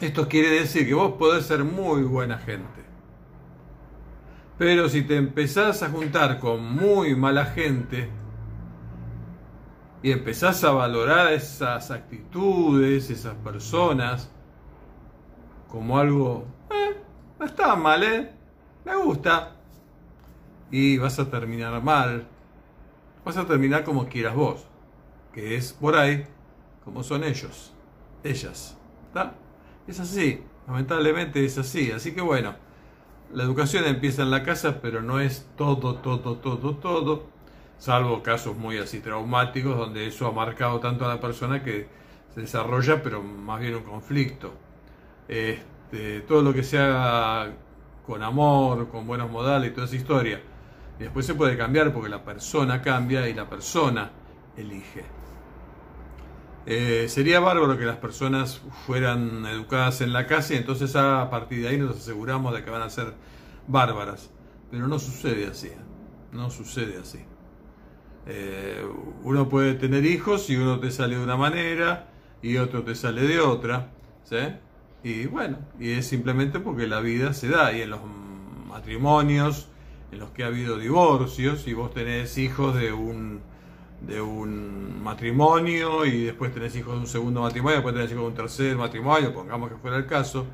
Esto 0.02 0.28
quiere 0.28 0.50
decir 0.50 0.88
que 0.88 0.94
vos 0.94 1.13
podés 1.13 1.46
ser 1.46 1.63
muy 1.63 2.04
buena 2.04 2.38
gente. 2.38 2.80
Pero 4.58 4.89
si 4.89 5.04
te 5.04 5.15
empezás 5.15 5.84
a 5.84 5.89
juntar 5.89 6.39
con 6.39 6.63
muy 6.74 7.15
mala 7.15 7.46
gente 7.46 8.10
y 10.02 10.12
empezás 10.12 10.63
a 10.63 10.72
valorar 10.72 11.32
esas 11.34 11.92
actitudes, 11.92 13.10
esas 13.10 13.36
personas, 13.36 14.30
como 15.69 15.97
algo, 15.97 16.45
eh, 16.71 16.97
no 17.39 17.45
está 17.45 17.75
mal, 17.75 18.03
¿eh? 18.03 18.32
Me 18.86 18.95
gusta. 18.95 19.55
Y 20.71 20.97
vas 20.97 21.19
a 21.19 21.29
terminar 21.29 21.82
mal. 21.82 22.27
Vas 23.23 23.38
a 23.38 23.45
terminar 23.45 23.84
como 23.84 24.08
quieras 24.08 24.36
vos. 24.36 24.65
Que 25.34 25.55
es 25.55 25.73
por 25.73 25.95
ahí 25.95 26.25
como 26.84 27.03
son 27.03 27.23
ellos. 27.23 27.73
Ellas. 28.23 28.77
¿Está? 29.08 29.36
Es 29.88 29.99
así, 29.99 30.43
lamentablemente 30.67 31.43
es 31.43 31.58
así. 31.58 31.91
Así 31.91 32.13
que 32.13 32.21
bueno, 32.21 32.55
la 33.34 33.43
educación 33.43 33.86
empieza 33.86 34.23
en 34.23 34.32
la 34.32 34.43
casa, 34.43 34.82
pero 34.82 35.01
no 35.01 35.19
es 35.19 35.47
todo, 35.55 35.95
todo, 35.95 36.38
todo, 36.38 36.75
todo, 36.75 37.23
salvo 37.77 38.23
casos 38.23 38.58
muy 38.58 38.77
así 38.77 38.99
traumáticos 38.99 39.77
donde 39.77 40.08
eso 40.08 40.27
ha 40.27 40.32
marcado 40.32 40.79
tanto 40.79 41.05
a 41.05 41.10
la 41.10 41.19
persona 41.19 41.63
que 41.63 41.88
se 42.34 42.41
desarrolla, 42.41 43.01
pero 43.01 43.21
más 43.21 43.60
bien 43.60 43.75
un 43.75 43.84
conflicto. 43.84 44.53
Este, 45.30 46.22
todo 46.22 46.42
lo 46.42 46.54
que 46.54 46.63
se 46.63 46.80
haga 46.80 47.54
con 48.06 48.24
amor, 48.24 48.89
con 48.89 49.06
buenos 49.06 49.30
modales 49.30 49.70
y 49.70 49.74
toda 49.74 49.86
esa 49.86 49.96
historia. 49.96 50.42
Después 50.98 51.26
se 51.26 51.36
puede 51.36 51.56
cambiar 51.56 51.94
porque 51.94 52.10
la 52.10 52.24
persona 52.24 52.82
cambia 52.82 53.30
y 53.30 53.34
la 53.36 53.48
persona 53.48 54.12
elige. 54.58 55.06
Eh, 56.65 57.06
sería 57.08 57.39
bárbaro 57.39 57.78
que 57.78 57.86
las 57.86 57.98
personas 57.98 58.62
fueran 58.86 59.46
educadas 59.46 60.02
en 60.02 60.12
la 60.12 60.28
casa 60.28 60.56
y 60.56 60.58
entonces 60.58 60.96
a 60.96 61.30
partir 61.30 61.62
de 61.62 61.70
ahí 61.70 61.78
nos 61.78 61.98
aseguramos 61.98 62.54
de 62.54 62.63
que 62.63 62.70
van 62.72 62.82
a 62.82 62.89
ser 62.89 63.13
bárbaras. 63.68 64.32
Pero 64.72 64.88
no 64.88 65.00
sucede 65.00 65.48
así. 65.48 65.68
¿eh? 65.68 65.78
No 66.32 66.50
sucede 66.50 66.98
así. 66.98 67.20
Eh, 68.26 68.84
uno 69.24 69.48
puede 69.48 69.76
tener 69.76 70.06
hijos 70.06 70.50
y 70.50 70.58
uno 70.58 70.80
te 70.80 70.92
sale 70.92 71.15
de 71.15 71.24
una 71.24 71.38
manera 71.38 72.10
y 72.42 72.58
otro 72.58 72.84
te 72.84 72.96
sale 72.96 73.22
de 73.22 73.39
otra. 73.39 73.92
Y 75.03 75.27
bueno, 75.27 75.57
y 75.79 75.91
es 75.91 76.07
simplemente 76.07 76.59
porque 76.59 76.88
la 76.88 76.99
vida 76.99 77.33
se 77.33 77.47
da 77.47 77.71
y 77.71 77.81
en 77.81 77.91
los 77.91 78.01
matrimonios 78.67 79.69
en 80.12 80.19
los 80.19 80.31
que 80.31 80.43
ha 80.43 80.47
habido 80.47 80.77
divorcios 80.77 81.67
y 81.67 81.73
vos 81.73 81.93
tenés 81.93 82.38
hijos 82.38 82.75
de 82.75 82.91
un 82.91 83.41
de 84.01 84.21
un 84.21 85.03
matrimonio 85.03 86.05
y 86.05 86.23
después 86.23 86.53
tenés 86.53 86.75
hijos 86.75 86.93
de 86.93 86.99
un 87.01 87.07
segundo 87.07 87.41
matrimonio, 87.41 87.77
después 87.77 87.95
tenés 87.95 88.12
hijos 88.12 88.23
de 88.23 88.27
un 88.29 88.33
tercer 88.33 88.77
matrimonio, 88.77 89.33
pongamos 89.33 89.69
que 89.69 89.75
fuera 89.75 89.97
el 89.97 90.05
caso, 90.05 90.45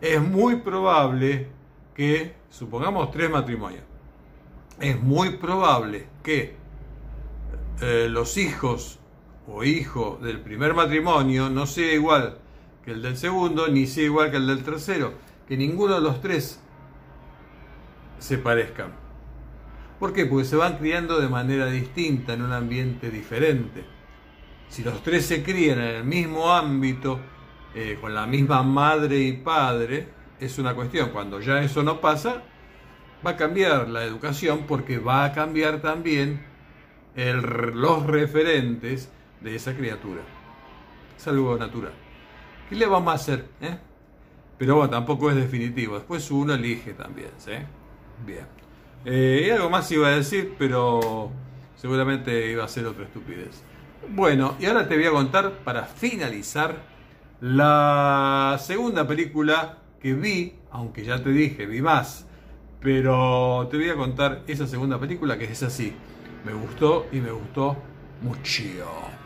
es 0.00 0.20
muy 0.20 0.56
probable 0.56 1.46
que, 1.94 2.34
supongamos 2.50 3.12
tres 3.12 3.30
matrimonios, 3.30 3.84
es 4.80 5.00
muy 5.00 5.36
probable 5.36 6.08
que 6.24 6.56
eh, 7.80 8.08
los 8.10 8.36
hijos 8.36 8.98
o 9.46 9.62
hijo 9.62 10.18
del 10.20 10.40
primer 10.40 10.74
matrimonio 10.74 11.50
no 11.50 11.66
sea 11.66 11.92
igual 11.92 12.39
que 12.84 12.92
el 12.92 13.02
del 13.02 13.16
segundo, 13.16 13.68
ni 13.68 13.86
sea 13.86 14.04
igual 14.04 14.30
que 14.30 14.38
el 14.38 14.46
del 14.46 14.62
tercero, 14.62 15.14
que 15.46 15.56
ninguno 15.56 15.94
de 15.96 16.00
los 16.00 16.20
tres 16.20 16.60
se 18.18 18.38
parezcan. 18.38 18.92
¿Por 19.98 20.12
qué? 20.12 20.26
Porque 20.26 20.46
se 20.46 20.56
van 20.56 20.78
criando 20.78 21.20
de 21.20 21.28
manera 21.28 21.66
distinta, 21.66 22.32
en 22.32 22.42
un 22.42 22.52
ambiente 22.52 23.10
diferente. 23.10 23.84
Si 24.68 24.82
los 24.82 25.02
tres 25.02 25.26
se 25.26 25.42
crían 25.42 25.78
en 25.78 25.96
el 25.96 26.04
mismo 26.04 26.52
ámbito, 26.52 27.20
eh, 27.74 27.98
con 28.00 28.14
la 28.14 28.26
misma 28.26 28.62
madre 28.62 29.18
y 29.18 29.32
padre, 29.32 30.08
es 30.38 30.58
una 30.58 30.74
cuestión. 30.74 31.10
Cuando 31.10 31.40
ya 31.40 31.62
eso 31.62 31.82
no 31.82 32.00
pasa, 32.00 32.42
va 33.24 33.32
a 33.32 33.36
cambiar 33.36 33.88
la 33.88 34.04
educación 34.04 34.64
porque 34.66 34.98
va 34.98 35.24
a 35.24 35.32
cambiar 35.32 35.80
también 35.82 36.46
los 37.14 38.06
referentes 38.06 39.10
de 39.40 39.56
esa 39.56 39.76
criatura. 39.76 40.22
Es 41.18 41.28
algo 41.28 41.56
natural. 41.58 41.92
¿Qué 42.70 42.76
le 42.76 42.86
vamos 42.86 43.10
a 43.10 43.16
hacer? 43.16 43.46
Eh? 43.60 43.76
Pero 44.56 44.76
bueno, 44.76 44.90
tampoco 44.90 45.28
es 45.28 45.34
definitivo. 45.34 45.96
Después 45.96 46.30
uno 46.30 46.54
elige 46.54 46.92
también. 46.92 47.30
¿sí? 47.36 47.50
Bien. 48.24 48.46
Eh, 49.04 49.46
y 49.48 49.50
algo 49.50 49.68
más 49.68 49.90
iba 49.90 50.06
a 50.06 50.12
decir, 50.12 50.54
pero 50.56 51.32
seguramente 51.74 52.52
iba 52.52 52.62
a 52.62 52.68
ser 52.68 52.86
otra 52.86 53.06
estupidez. 53.06 53.64
Bueno, 54.10 54.54
y 54.60 54.66
ahora 54.66 54.86
te 54.86 54.94
voy 54.96 55.06
a 55.06 55.10
contar, 55.10 55.50
para 55.64 55.84
finalizar, 55.84 56.76
la 57.40 58.56
segunda 58.60 59.04
película 59.04 59.78
que 60.00 60.14
vi, 60.14 60.54
aunque 60.70 61.04
ya 61.04 61.20
te 61.22 61.30
dije, 61.30 61.66
vi 61.66 61.82
más, 61.82 62.28
pero 62.80 63.66
te 63.68 63.78
voy 63.78 63.90
a 63.90 63.96
contar 63.96 64.42
esa 64.46 64.68
segunda 64.68 65.00
película 65.00 65.36
que 65.36 65.44
es 65.44 65.62
así. 65.64 65.92
Me 66.44 66.52
gustó 66.52 67.08
y 67.10 67.18
me 67.18 67.32
gustó 67.32 67.76
mucho. 68.22 69.19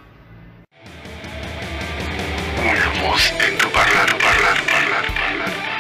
En 3.30 3.58
tu 3.58 3.68
parlante, 3.70 4.14
parlante, 4.16 4.62
parlante, 4.70 5.12
parlante. 5.12 5.74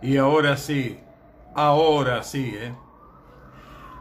Y 0.00 0.16
ahora 0.16 0.56
sí, 0.56 0.98
ahora 1.54 2.22
sí, 2.22 2.54
¿eh? 2.56 2.72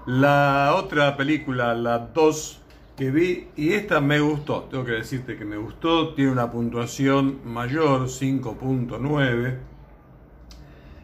La 0.06 0.76
otra 0.76 1.18
película, 1.18 1.74
la 1.74 1.98
2 1.98 2.62
que 2.98 3.12
vi, 3.12 3.48
y 3.56 3.74
esta 3.74 4.02
me 4.02 4.20
gustó, 4.20 4.64
tengo 4.64 4.84
que 4.84 4.94
decirte 4.94 5.38
que 5.38 5.46
me 5.46 5.58
gustó, 5.58 6.16
tiene 6.16 6.32
una 6.32 6.52
puntuación 6.52 7.42
mayor, 7.46 8.08
5.9. 8.08 9.60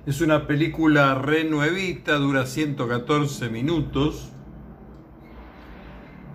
Es 0.08 0.20
una 0.20 0.48
película 0.48 1.14
renuevita, 1.14 2.16
dura 2.16 2.48
114 2.48 3.48
minutos. 3.50 4.32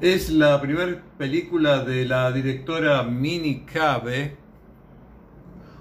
Es 0.01 0.31
la 0.31 0.61
primera 0.61 1.03
película 1.19 1.85
de 1.85 2.05
la 2.05 2.31
directora 2.31 3.03
Mini 3.03 3.63
Cabe, 3.63 4.37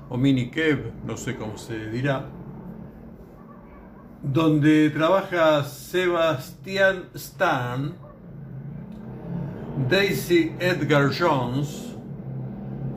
o 0.09 0.17
Mini 0.17 0.49
Kev, 0.49 0.91
no 1.05 1.17
sé 1.17 1.36
cómo 1.36 1.55
se 1.59 1.91
dirá, 1.91 2.25
donde 4.23 4.89
trabaja 4.89 5.63
Sebastian 5.65 7.09
Stan, 7.13 8.07
Daisy 9.86 10.51
Edgar 10.59 11.09
Jones, 11.11 11.95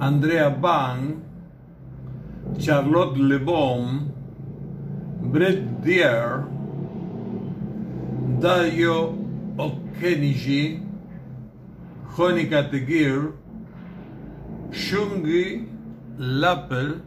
Andrea 0.00 0.50
Bang, 0.50 1.22
Charlotte 2.58 3.16
Le 3.16 3.38
Bon, 3.38 4.12
Brett 5.20 5.82
Dier, 5.82 6.44
Dayo 8.40 9.14
Okeniji, 9.56 10.82
Honika 12.16 12.68
Tegir, 12.70 13.34
Shungi 14.72 15.68
Lappel, 16.18 17.02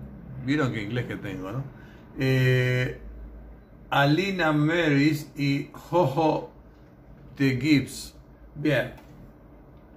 vieron 0.46 0.72
qué 0.72 0.84
inglés 0.84 1.06
que 1.08 1.16
tengo, 1.18 1.52
¿no? 1.52 1.64
Eh, 2.20 3.00
Alina 3.90 4.54
Maris 4.54 5.30
y 5.36 5.70
Jojo 5.74 6.52
de 7.38 7.60
Gibbs. 7.60 8.14
Bien. 8.56 9.03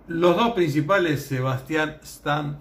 Los 0.08 0.36
dos 0.36 0.52
principales, 0.52 1.26
Sebastián 1.26 1.98
Stan 2.02 2.58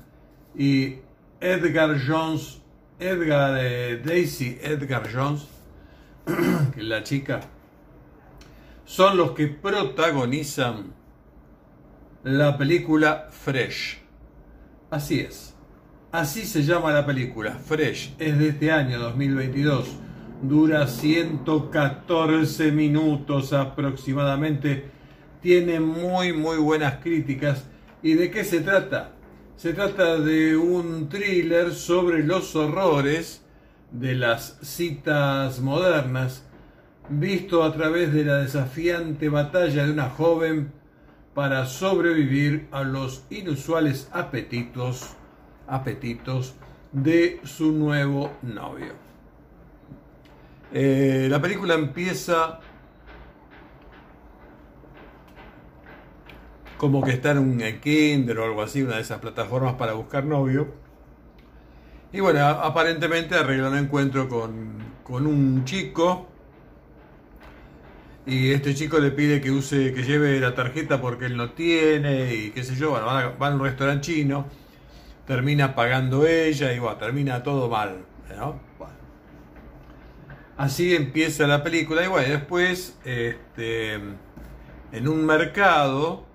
y 0.55 0.95
Edgar 1.39 1.97
Jones, 2.05 2.61
Edgar 2.99 3.57
eh, 3.61 4.01
Daisy 4.03 4.57
Edgar 4.61 5.07
Jones, 5.13 5.47
que 6.73 6.79
es 6.79 6.85
la 6.85 7.03
chica, 7.03 7.41
son 8.85 9.17
los 9.17 9.31
que 9.31 9.47
protagonizan 9.47 10.93
la 12.23 12.57
película 12.57 13.27
Fresh. 13.29 13.99
Así 14.89 15.19
es. 15.19 15.55
Así 16.11 16.45
se 16.45 16.63
llama 16.63 16.91
la 16.91 17.05
película. 17.05 17.51
Fresh. 17.51 18.15
Es 18.17 18.39
de 18.39 18.49
este 18.49 18.71
año 18.71 18.99
2022 18.99 19.99
dura 20.41 20.87
114 20.87 22.71
minutos 22.71 23.53
aproximadamente, 23.53 24.91
tiene 25.45 25.79
muy 25.79 26.33
muy 26.33 26.57
buenas 26.57 26.95
críticas. 27.03 27.65
¿Y 28.01 28.15
de 28.15 28.31
qué 28.31 28.43
se 28.43 28.61
trata? 28.61 29.11
Se 29.55 29.73
trata 29.73 30.17
de 30.17 30.57
un 30.57 31.07
thriller 31.07 31.71
sobre 31.71 32.23
los 32.23 32.55
horrores 32.55 33.43
de 33.91 34.15
las 34.15 34.57
citas 34.63 35.59
modernas, 35.59 36.47
visto 37.09 37.63
a 37.63 37.71
través 37.73 38.11
de 38.11 38.25
la 38.25 38.37
desafiante 38.37 39.29
batalla 39.29 39.85
de 39.85 39.91
una 39.91 40.09
joven 40.09 40.71
para 41.35 41.67
sobrevivir 41.67 42.67
a 42.71 42.81
los 42.81 43.25
inusuales 43.29 44.09
apetitos, 44.13 45.15
apetitos 45.67 46.55
de 46.91 47.39
su 47.43 47.71
nuevo 47.71 48.31
novio. 48.41 48.93
Eh, 50.73 51.27
la 51.29 51.39
película 51.39 51.75
empieza 51.75 52.61
como 56.77 57.03
que 57.03 57.11
está 57.11 57.31
en 57.31 57.39
un 57.39 57.61
kinder 57.81 58.37
o 58.39 58.45
algo 58.45 58.61
así, 58.61 58.81
una 58.83 58.95
de 58.95 59.01
esas 59.01 59.19
plataformas 59.19 59.75
para 59.75 59.93
buscar 59.93 60.25
novio. 60.25 60.67
Y 62.11 62.19
bueno, 62.19 62.45
aparentemente 62.45 63.35
arregla 63.35 63.69
un 63.69 63.77
encuentro 63.77 64.29
con, 64.29 64.77
con 65.03 65.27
un 65.27 65.65
chico. 65.65 66.27
Y 68.25 68.51
este 68.51 68.73
chico 68.73 68.97
le 68.99 69.11
pide 69.11 69.39
que 69.39 69.51
use, 69.51 69.93
que 69.93 70.03
lleve 70.03 70.39
la 70.39 70.55
tarjeta 70.55 70.99
porque 70.99 71.25
él 71.25 71.37
no 71.37 71.51
tiene 71.51 72.33
y 72.33 72.49
qué 72.51 72.63
sé 72.63 72.75
yo, 72.75 72.89
bueno, 72.89 73.05
van 73.05 73.51
a, 73.51 73.55
un 73.55 73.61
restaurante 73.61 74.01
chino, 74.01 74.47
termina 75.27 75.75
pagando 75.75 76.25
ella 76.25 76.73
y 76.73 76.79
bueno, 76.79 76.97
termina 76.97 77.43
todo 77.43 77.69
mal. 77.69 78.05
Así 80.57 80.95
empieza 80.95 81.45
la 81.45 81.63
película 81.63 82.03
y 82.03 82.07
bueno, 82.07 82.29
después 82.29 82.97
este, 83.03 83.93
en 83.93 85.07
un 85.07 85.25
mercado, 85.25 86.25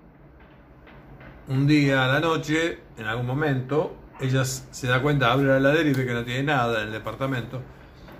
un 1.51 1.67
día 1.67 2.05
a 2.05 2.07
la 2.07 2.21
noche, 2.21 2.79
en 2.97 3.05
algún 3.05 3.25
momento, 3.25 3.93
ella 4.21 4.45
se 4.45 4.87
da 4.87 5.01
cuenta, 5.01 5.33
abre 5.33 5.47
la 5.47 5.57
heladera 5.57 5.89
y 5.89 5.93
ve 5.93 6.05
que 6.05 6.13
no 6.13 6.23
tiene 6.23 6.43
nada 6.43 6.81
en 6.81 6.87
el 6.87 6.93
departamento. 6.93 7.61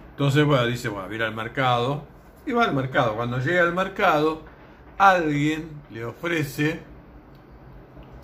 Entonces, 0.09 0.45
bueno, 0.45 0.65
dice, 0.65 0.89
bueno, 0.89 1.05
voy 1.05 1.13
a 1.13 1.15
ir 1.15 1.23
al 1.23 1.34
mercado. 1.34 2.03
Y 2.45 2.51
va 2.51 2.65
al 2.65 2.73
mercado. 2.73 3.15
Cuando 3.15 3.39
llega 3.39 3.61
al 3.61 3.73
mercado, 3.73 4.41
alguien 4.97 5.69
le 5.91 6.03
ofrece, 6.03 6.82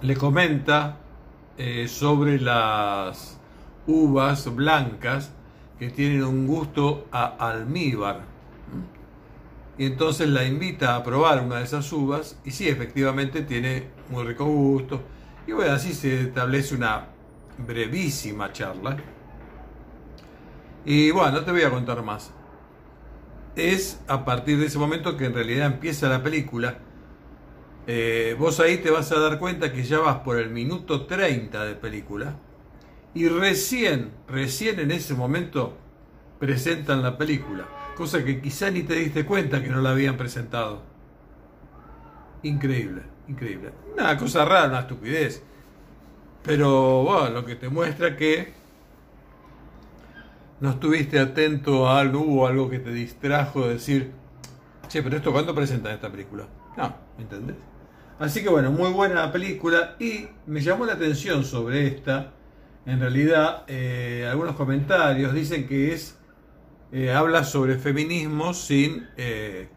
le 0.02 0.16
comenta 0.18 0.98
eh, 1.58 1.88
sobre 1.88 2.42
las 2.42 3.40
uvas 3.86 4.54
blancas 4.54 5.32
que 5.80 5.90
tienen 5.90 6.26
un 6.26 6.48
gusto 6.48 7.08
a 7.14 7.28
almíbar. 7.50 8.24
Y 9.78 9.86
entonces 9.86 10.28
la 10.30 10.46
invita 10.46 10.96
a 10.96 11.04
probar 11.04 11.42
una 11.44 11.58
de 11.58 11.64
esas 11.64 11.92
uvas 11.92 12.40
y 12.44 12.52
sí, 12.52 12.68
efectivamente 12.68 13.44
tiene 13.44 13.90
muy 14.10 14.24
rico 14.26 14.46
gusto. 14.46 15.02
Y 15.46 15.52
bueno, 15.52 15.74
así 15.74 15.94
se 15.94 16.22
establece 16.22 16.76
una 16.76 17.08
brevísima 17.60 18.52
charla. 18.52 18.98
Y 20.86 21.12
bueno, 21.12 21.32
no 21.32 21.44
te 21.44 21.52
voy 21.52 21.64
a 21.64 21.70
contar 21.70 22.02
más. 22.04 22.32
Es 23.56 24.02
a 24.08 24.26
partir 24.26 24.58
de 24.60 24.68
ese 24.68 24.78
momento 24.78 25.18
que 25.18 25.26
en 25.26 25.34
realidad 25.34 25.68
empieza 25.68 26.10
la 26.10 26.24
película. 26.24 26.80
Eh, 27.86 28.36
vos 28.38 28.60
ahí 28.60 28.78
te 28.78 28.90
vas 28.90 29.12
a 29.12 29.20
dar 29.20 29.40
cuenta 29.40 29.72
que 29.72 29.84
ya 29.84 30.00
vas 30.00 30.18
por 30.18 30.38
el 30.38 30.50
minuto 30.50 31.06
30 31.06 31.66
de 31.66 31.76
película 31.76 32.36
y 33.18 33.28
recién, 33.30 34.12
recién 34.28 34.80
en 34.80 34.92
ese 34.92 35.16
momento 35.16 35.76
presentan 36.40 37.02
la 37.02 37.18
película, 37.18 37.66
cosa 37.98 38.24
que 38.24 38.40
quizá 38.40 38.70
ni 38.70 38.84
te 38.84 38.94
diste 38.94 39.26
cuenta 39.26 39.64
que 39.64 39.70
no 39.70 39.82
la 39.82 39.90
habían 39.90 40.18
presentado. 40.18 40.84
Increíble, 42.44 43.02
increíble. 43.28 43.72
Una 43.92 44.16
cosa 44.16 44.46
rara, 44.46 44.68
una 44.68 44.80
estupidez. 44.82 45.42
Pero 46.44 47.04
bueno, 47.04 47.30
lo 47.32 47.46
que 47.46 47.56
te 47.56 47.70
muestra 47.70 48.16
que 48.16 48.54
no 50.60 50.70
estuviste 50.70 51.20
atento 51.20 51.88
a 51.90 52.00
algo, 52.00 52.22
hubo 52.22 52.48
algo 52.48 52.70
que 52.70 52.78
te 52.78 52.92
distrajo 52.92 53.68
de 53.68 53.74
decir, 53.74 54.12
che, 54.88 55.02
pero 55.02 55.18
esto 55.18 55.32
cuándo 55.32 55.56
presentan 55.56 55.94
esta 55.94 56.12
película? 56.12 56.46
No, 56.78 56.96
¿me 57.18 57.24
entendés? 57.24 57.58
Así 58.20 58.44
que 58.44 58.50
bueno, 58.50 58.72
muy 58.72 58.92
buena 58.92 59.26
la 59.26 59.32
película 59.32 59.96
y 60.00 60.28
me 60.46 60.62
llamó 60.62 60.86
la 60.86 60.94
atención 60.94 61.44
sobre 61.44 61.88
esta 61.88 62.34
en 62.88 63.02
realidad 63.02 63.64
eh, 63.68 64.26
algunos 64.32 64.56
comentarios 64.56 65.34
dicen 65.34 65.68
que 65.68 65.94
es 65.94 66.17
eh, 66.92 67.12
habla 67.12 67.44
sobre 67.44 67.78
feminismo 67.78 68.54
sin 68.54 69.08
eh, 69.18 69.68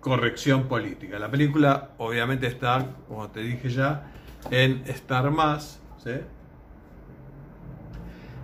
corrección 0.00 0.64
política. 0.64 1.18
La 1.18 1.30
película 1.30 1.90
obviamente 1.98 2.46
está, 2.46 2.96
como 3.08 3.28
te 3.30 3.40
dije 3.40 3.68
ya, 3.68 4.12
en 4.50 4.82
Star 4.86 5.30
Más. 5.30 5.80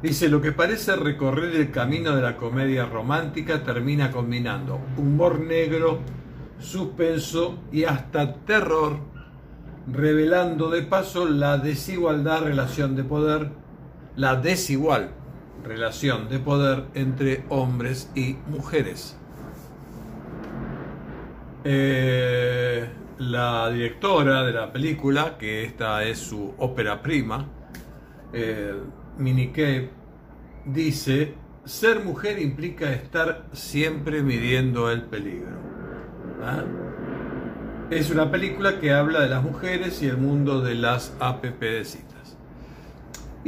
Dice, 0.03 0.29
lo 0.29 0.41
que 0.41 0.53
parece 0.53 0.95
recorrer 0.95 1.57
el 1.57 1.73
camino 1.73 2.15
de 2.15 2.23
la 2.23 2.37
comedia 2.37 2.87
romántica 2.87 3.65
termina 3.65 4.13
combinando 4.13 4.81
humor 4.97 5.41
negro, 5.41 6.01
suspenso 6.61 7.59
y 7.73 7.83
hasta 7.83 8.37
terror, 8.45 8.99
revelando 9.91 10.71
de 10.71 10.83
paso 10.83 11.29
la 11.29 11.59
desigualdad 11.59 12.43
relación 12.43 12.95
de 12.95 13.03
poder 13.03 13.51
la 14.15 14.37
desigual 14.37 15.18
relación 15.65 16.29
de 16.29 16.39
poder 16.39 16.85
entre 16.95 17.45
hombres 17.49 18.11
y 18.15 18.37
mujeres. 18.49 19.19
Eh, 21.65 22.89
la 23.19 23.69
directora 23.71 24.45
de 24.45 24.53
la 24.53 24.73
película, 24.73 25.37
que 25.39 25.65
esta 25.65 26.05
es 26.05 26.19
su 26.19 26.55
ópera 26.59 27.03
prima, 27.03 27.47
eh, 28.33 28.75
Mini 29.19 29.53
dice, 30.65 31.35
ser 31.65 32.05
mujer 32.05 32.39
implica 32.41 32.93
estar 32.93 33.47
siempre 33.53 34.23
midiendo 34.23 34.91
el 34.91 35.03
peligro. 35.03 35.57
¿Ah? 36.43 36.63
Es 37.91 38.11
una 38.11 38.31
película 38.31 38.79
que 38.81 38.93
habla 38.93 39.21
de 39.21 39.29
las 39.29 39.43
mujeres 39.43 40.03
y 40.03 40.07
el 40.07 40.19
mundo 40.19 40.61
de 40.61 40.75
las 40.75 41.17
app 41.21 41.43
de 41.43 41.85
citas. 41.85 42.18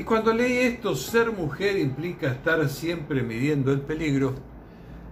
Y 0.01 0.05
cuando 0.05 0.33
leí 0.33 0.57
esto, 0.57 0.95
ser 0.95 1.31
mujer 1.31 1.77
implica 1.79 2.29
estar 2.29 2.67
siempre 2.71 3.23
midiendo 3.23 3.71
el 3.71 3.83
peligro, 3.83 4.33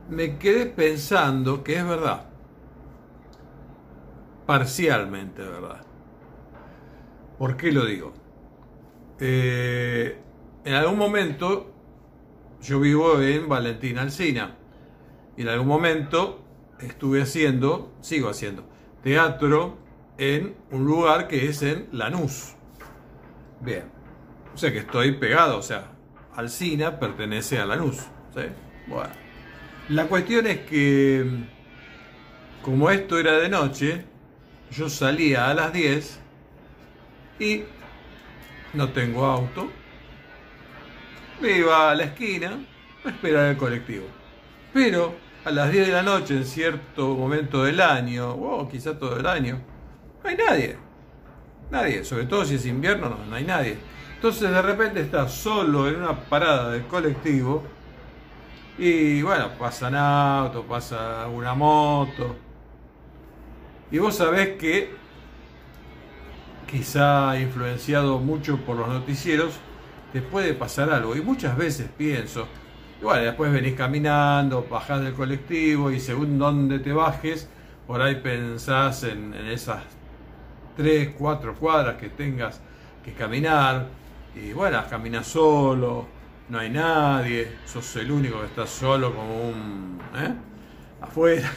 me 0.09 0.39
quedé 0.39 0.65
pensando 0.65 1.63
que 1.63 1.77
es 1.77 1.87
verdad. 1.87 2.31
Parcialmente 4.47 5.43
verdad. 5.43 5.83
¿Por 7.37 7.59
qué 7.59 7.71
lo 7.71 7.85
digo? 7.85 8.15
Eh, 9.21 10.17
en 10.65 10.73
algún 10.73 10.97
momento 10.97 11.71
yo 12.63 12.81
vivo 12.81 13.21
en 13.21 13.47
Valentina 13.47 14.01
Alcina 14.01 14.57
y 15.37 15.43
en 15.43 15.49
algún 15.49 15.69
momento 15.69 16.43
estuve 16.81 17.21
haciendo, 17.21 17.93
sigo 18.01 18.31
haciendo, 18.31 18.65
teatro 19.03 19.77
en 20.17 20.57
un 20.71 20.87
lugar 20.87 21.29
que 21.29 21.47
es 21.47 21.61
en 21.61 21.89
Lanús. 21.93 22.55
Bien, 23.61 23.98
o 24.59 24.61
sea 24.61 24.73
que 24.73 24.79
estoy 24.79 25.13
pegado, 25.13 25.57
o 25.57 25.63
sea, 25.63 25.93
Alcina 26.35 26.99
pertenece 26.99 27.61
a 27.61 27.65
Lanús. 27.65 27.99
¿sí? 28.35 28.43
Bueno, 28.89 29.11
la 29.89 30.07
cuestión 30.07 30.49
es 30.49 30.63
que 30.63 31.25
como 32.61 32.91
esto 32.91 33.21
era 33.21 33.39
de 33.39 33.49
noche, 33.49 34.05
yo 34.73 34.89
salía 34.89 35.49
a 35.49 35.55
las 35.55 35.73
10 35.73 36.21
y 37.39 37.63
no 38.75 38.89
tengo 38.89 39.27
auto. 39.27 39.71
Me 41.41 41.59
iba 41.59 41.93
a 41.93 41.95
la 41.95 42.03
esquina 42.03 42.59
a 43.05 43.11
esperar 43.11 43.51
el 43.51 43.57
colectivo. 43.57 44.07
Pero 44.73 45.15
a 45.45 45.53
las 45.53 45.71
10 45.71 45.87
de 45.87 45.93
la 45.93 46.03
noche, 46.03 46.35
en 46.35 46.45
cierto 46.45 47.15
momento 47.15 47.63
del 47.63 47.81
año, 47.81 48.33
o 48.33 48.69
quizá 48.69 48.99
todo 48.99 49.21
el 49.21 49.27
año, 49.27 49.61
no 50.25 50.29
hay 50.29 50.37
nadie. 50.37 50.77
Nadie, 51.71 52.03
sobre 52.03 52.25
todo 52.25 52.45
si 52.45 52.57
es 52.57 52.67
invierno, 52.67 53.09
no, 53.09 53.25
no 53.25 53.37
hay 53.37 53.45
nadie. 53.45 53.79
Entonces 54.19 54.51
de 54.51 54.63
repente 54.63 55.01
estás 55.01 55.33
solo 55.33 55.89
en 55.89 56.03
una 56.03 56.13
parada 56.13 56.73
del 56.73 56.83
colectivo 56.87 57.63
y 58.77 59.23
bueno, 59.23 59.51
pasan 59.57 59.95
autos, 59.95 60.65
pasa 60.69 61.29
una 61.29 61.55
moto. 61.55 62.35
Y 63.93 63.99
vos 63.99 64.17
sabés 64.17 64.57
que 64.59 64.93
quizá 66.69 67.39
influenciado 67.41 68.19
mucho 68.19 68.59
por 68.59 68.77
los 68.77 68.89
noticieros, 68.89 69.55
te 70.13 70.21
puede 70.21 70.53
pasar 70.53 70.91
algo. 70.91 71.15
Y 71.15 71.21
muchas 71.21 71.57
veces 71.57 71.89
pienso, 71.97 72.49
y 73.01 73.05
bueno, 73.05 73.23
después 73.23 73.53
venís 73.53 73.75
caminando, 73.75 74.67
bajás 74.69 75.01
del 75.01 75.15
colectivo 75.15 75.93
y 75.93 76.01
según 76.01 76.39
dónde 76.39 76.81
te 76.81 76.93
bajes, 76.93 77.49
por 77.87 78.03
ahí 78.03 78.17
pensás 78.17 79.05
en, 79.05 79.33
esas 79.35 79.85
tres, 80.77 81.11
cuatro 81.17 81.55
cuadras 81.55 81.97
que 81.97 82.09
tengas 82.09 82.61
que 83.05 83.13
caminar. 83.13 83.87
Y 84.41 84.53
bueno, 84.53 84.83
caminas 84.89 85.27
solo, 85.27 86.07
no 86.49 86.59
hay 86.59 86.71
nadie, 86.71 87.57
sos 87.67 87.97
el 87.97 88.11
único 88.11 88.41
que 88.41 88.47
está 88.47 88.67
solo 88.67 89.15
como 89.15 89.49
un... 89.49 89.99
¿eh? 90.17 90.35
afuera. 91.01 91.51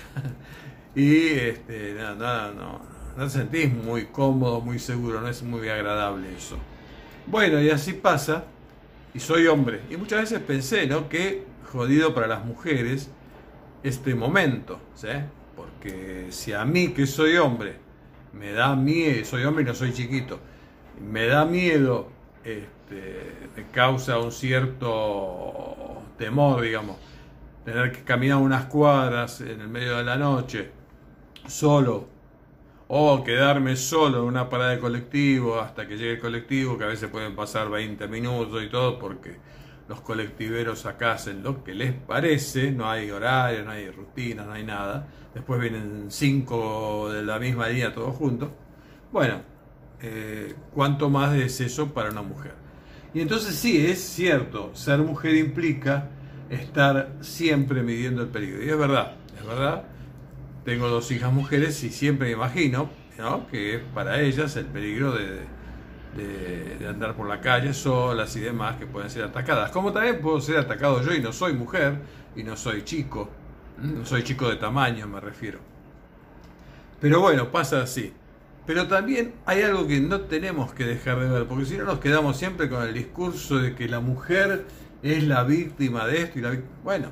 y 0.95 1.27
este, 1.27 1.93
nada, 1.93 2.15
nada, 2.15 2.53
no, 2.53 2.81
no 3.15 3.23
te 3.23 3.29
sentís 3.29 3.71
muy 3.71 4.05
cómodo, 4.05 4.61
muy 4.61 4.79
seguro, 4.79 5.21
no 5.21 5.27
es 5.27 5.43
muy 5.43 5.69
agradable 5.69 6.35
eso. 6.35 6.57
Bueno, 7.27 7.61
y 7.61 7.69
así 7.69 7.93
pasa, 7.93 8.45
y 9.13 9.19
soy 9.19 9.47
hombre. 9.47 9.81
Y 9.89 9.97
muchas 9.97 10.21
veces 10.21 10.39
pensé, 10.39 10.87
¿no? 10.87 11.07
Que 11.07 11.45
jodido 11.71 12.13
para 12.13 12.27
las 12.27 12.43
mujeres 12.43 13.09
este 13.83 14.15
momento, 14.15 14.79
¿sí? 14.95 15.07
Porque 15.55 16.27
si 16.31 16.53
a 16.53 16.65
mí, 16.65 16.89
que 16.89 17.05
soy 17.05 17.37
hombre, 17.37 17.75
me 18.33 18.51
da 18.51 18.75
miedo, 18.75 19.23
soy 19.25 19.43
hombre 19.43 19.63
y 19.63 19.67
no 19.67 19.75
soy 19.75 19.93
chiquito, 19.93 20.39
me 20.99 21.27
da 21.27 21.45
miedo, 21.45 22.09
este, 22.43 23.65
causa 23.71 24.19
un 24.19 24.31
cierto 24.31 26.01
temor, 26.17 26.61
digamos, 26.61 26.97
tener 27.65 27.91
que 27.91 28.03
caminar 28.03 28.37
unas 28.37 28.65
cuadras 28.65 29.41
en 29.41 29.61
el 29.61 29.67
medio 29.67 29.97
de 29.97 30.03
la 30.03 30.17
noche, 30.17 30.71
solo, 31.47 32.07
o 32.87 33.23
quedarme 33.23 33.75
solo 33.75 34.19
en 34.19 34.25
una 34.25 34.49
parada 34.49 34.71
de 34.71 34.79
colectivo 34.79 35.59
hasta 35.59 35.87
que 35.87 35.95
llegue 35.97 36.13
el 36.13 36.19
colectivo, 36.19 36.77
que 36.77 36.83
a 36.83 36.87
veces 36.87 37.09
pueden 37.09 37.35
pasar 37.35 37.69
20 37.69 38.07
minutos 38.07 38.61
y 38.63 38.69
todo, 38.69 38.99
porque 38.99 39.37
los 39.87 40.01
colectiveros 40.01 40.85
acá 40.85 41.13
hacen 41.13 41.43
lo 41.43 41.63
que 41.63 41.73
les 41.73 41.93
parece, 41.93 42.71
no 42.71 42.89
hay 42.89 43.11
horario, 43.11 43.63
no 43.63 43.71
hay 43.71 43.89
rutina, 43.89 44.43
no 44.43 44.53
hay 44.53 44.63
nada. 44.63 45.07
Después 45.33 45.59
vienen 45.59 46.05
cinco 46.09 47.09
de 47.11 47.23
la 47.23 47.39
misma 47.39 47.67
día 47.67 47.93
todos 47.93 48.15
juntos. 48.15 48.49
Bueno, 49.11 49.41
eh, 50.01 50.55
¿cuánto 50.73 51.09
más 51.09 51.35
es 51.35 51.61
eso 51.61 51.93
para 51.93 52.09
una 52.09 52.21
mujer? 52.21 52.53
Y 53.13 53.21
entonces 53.21 53.55
sí, 53.55 53.85
es 53.85 53.99
cierto, 53.99 54.71
ser 54.73 54.99
mujer 54.99 55.35
implica 55.35 56.09
estar 56.49 57.13
siempre 57.21 57.83
midiendo 57.83 58.21
el 58.21 58.29
peligro. 58.29 58.63
Y 58.63 58.69
es 58.69 58.77
verdad, 58.77 59.15
es 59.37 59.45
verdad. 59.45 59.83
Tengo 60.65 60.87
dos 60.87 61.11
hijas 61.11 61.33
mujeres 61.33 61.83
y 61.83 61.89
siempre 61.89 62.27
me 62.27 62.33
imagino 62.33 62.89
¿no? 63.17 63.47
que 63.47 63.81
para 63.93 64.21
ellas 64.21 64.55
el 64.55 64.65
peligro 64.65 65.13
de, 65.13 65.41
de, 66.15 66.77
de, 66.79 66.87
andar 66.87 67.15
por 67.15 67.27
la 67.27 67.41
calle 67.41 67.73
solas 67.73 68.35
y 68.35 68.41
demás 68.41 68.77
que 68.77 68.85
pueden 68.85 69.09
ser 69.09 69.23
atacadas. 69.23 69.71
Como 69.71 69.91
también 69.91 70.21
puedo 70.21 70.39
ser 70.39 70.57
atacado 70.57 71.01
yo 71.01 71.13
y 71.13 71.19
no 71.19 71.33
soy 71.33 71.53
mujer 71.53 71.99
y 72.35 72.43
no 72.43 72.55
soy 72.55 72.83
chico. 72.83 73.29
No 73.77 74.05
soy 74.05 74.23
chico 74.23 74.47
de 74.47 74.57
tamaño, 74.57 75.07
me 75.07 75.19
refiero. 75.19 75.59
Pero 76.99 77.19
bueno, 77.19 77.51
pasa 77.51 77.81
así. 77.81 78.13
Pero 78.65 78.87
también 78.87 79.33
hay 79.45 79.63
algo 79.63 79.87
que 79.87 79.99
no 79.99 80.21
tenemos 80.21 80.73
que 80.73 80.85
dejar 80.85 81.19
de 81.19 81.29
ver, 81.29 81.47
porque 81.47 81.65
si 81.65 81.77
no 81.77 81.85
nos 81.85 81.99
quedamos 81.99 82.37
siempre 82.37 82.69
con 82.69 82.83
el 82.83 82.93
discurso 82.93 83.57
de 83.57 83.75
que 83.75 83.87
la 83.87 83.99
mujer 83.99 84.65
es 85.01 85.23
la 85.23 85.43
víctima 85.43 86.05
de 86.05 86.21
esto 86.21 86.39
y 86.39 86.41
la 86.43 86.57
Bueno, 86.83 87.09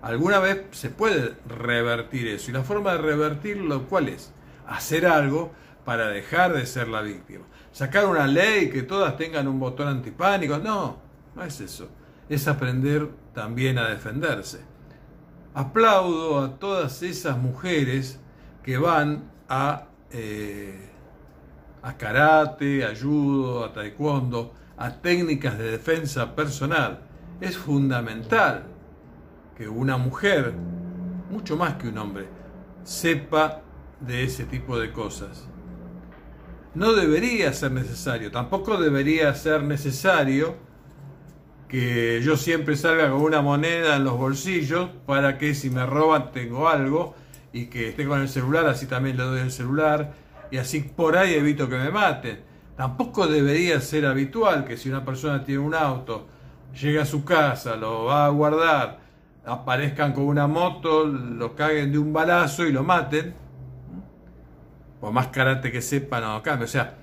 alguna 0.00 0.38
vez 0.38 0.62
se 0.70 0.90
puede 0.90 1.34
revertir 1.46 2.28
eso. 2.28 2.50
Y 2.50 2.54
la 2.54 2.62
forma 2.62 2.92
de 2.92 2.98
revertirlo, 2.98 3.88
¿cuál 3.88 4.08
es? 4.08 4.32
Hacer 4.66 5.06
algo 5.06 5.52
para 5.84 6.08
dejar 6.08 6.52
de 6.52 6.66
ser 6.66 6.88
la 6.88 7.02
víctima. 7.02 7.44
Sacar 7.72 8.06
una 8.06 8.26
ley 8.26 8.70
que 8.70 8.82
todas 8.82 9.16
tengan 9.16 9.48
un 9.48 9.58
botón 9.58 9.88
antipánico. 9.88 10.58
No, 10.58 10.98
no 11.34 11.44
es 11.44 11.60
eso. 11.60 11.88
Es 12.28 12.46
aprender 12.46 13.08
también 13.34 13.78
a 13.78 13.88
defenderse. 13.88 14.60
Aplaudo 15.52 16.44
a 16.44 16.58
todas 16.58 17.02
esas 17.02 17.36
mujeres 17.36 18.20
que 18.62 18.78
van 18.78 19.30
a 19.48 19.89
eh, 20.12 20.90
a 21.82 21.96
karate, 21.96 22.84
a 22.84 22.94
judo, 22.94 23.64
a 23.64 23.72
taekwondo, 23.72 24.52
a 24.76 24.90
técnicas 25.00 25.58
de 25.58 25.70
defensa 25.70 26.34
personal. 26.34 27.00
Es 27.40 27.56
fundamental 27.56 28.64
que 29.56 29.68
una 29.68 29.96
mujer, 29.96 30.52
mucho 31.30 31.56
más 31.56 31.74
que 31.74 31.88
un 31.88 31.98
hombre, 31.98 32.26
sepa 32.82 33.62
de 34.00 34.24
ese 34.24 34.44
tipo 34.44 34.78
de 34.78 34.92
cosas. 34.92 35.46
No 36.74 36.92
debería 36.92 37.52
ser 37.52 37.72
necesario, 37.72 38.30
tampoco 38.30 38.76
debería 38.76 39.34
ser 39.34 39.62
necesario 39.62 40.54
que 41.68 42.20
yo 42.22 42.36
siempre 42.36 42.76
salga 42.76 43.10
con 43.10 43.22
una 43.22 43.42
moneda 43.42 43.96
en 43.96 44.04
los 44.04 44.16
bolsillos 44.18 44.90
para 45.06 45.38
que 45.38 45.54
si 45.54 45.70
me 45.70 45.86
roban 45.86 46.32
tengo 46.32 46.68
algo 46.68 47.14
y 47.52 47.66
que 47.66 47.90
esté 47.90 48.06
con 48.06 48.20
el 48.20 48.28
celular, 48.28 48.66
así 48.66 48.86
también 48.86 49.16
le 49.16 49.24
doy 49.24 49.40
el 49.40 49.50
celular 49.50 50.12
y 50.50 50.58
así 50.58 50.80
por 50.80 51.16
ahí 51.16 51.34
evito 51.34 51.68
que 51.68 51.76
me 51.76 51.90
maten. 51.90 52.40
Tampoco 52.76 53.26
debería 53.26 53.80
ser 53.80 54.06
habitual 54.06 54.64
que 54.64 54.76
si 54.76 54.88
una 54.88 55.04
persona 55.04 55.44
tiene 55.44 55.60
un 55.60 55.74
auto, 55.74 56.28
llega 56.80 57.02
a 57.02 57.06
su 57.06 57.24
casa, 57.24 57.76
lo 57.76 58.04
va 58.04 58.26
a 58.26 58.28
guardar, 58.30 59.00
aparezcan 59.44 60.12
con 60.12 60.24
una 60.24 60.46
moto, 60.46 61.04
lo 61.06 61.54
caguen 61.54 61.92
de 61.92 61.98
un 61.98 62.12
balazo 62.12 62.66
y 62.66 62.72
lo 62.72 62.82
maten. 62.82 63.34
Por 65.00 65.12
más 65.12 65.28
karate 65.28 65.72
que 65.72 65.82
sepan, 65.82 66.22
no 66.22 66.42
cambia. 66.42 66.64
O 66.64 66.68
sea, 66.68 66.98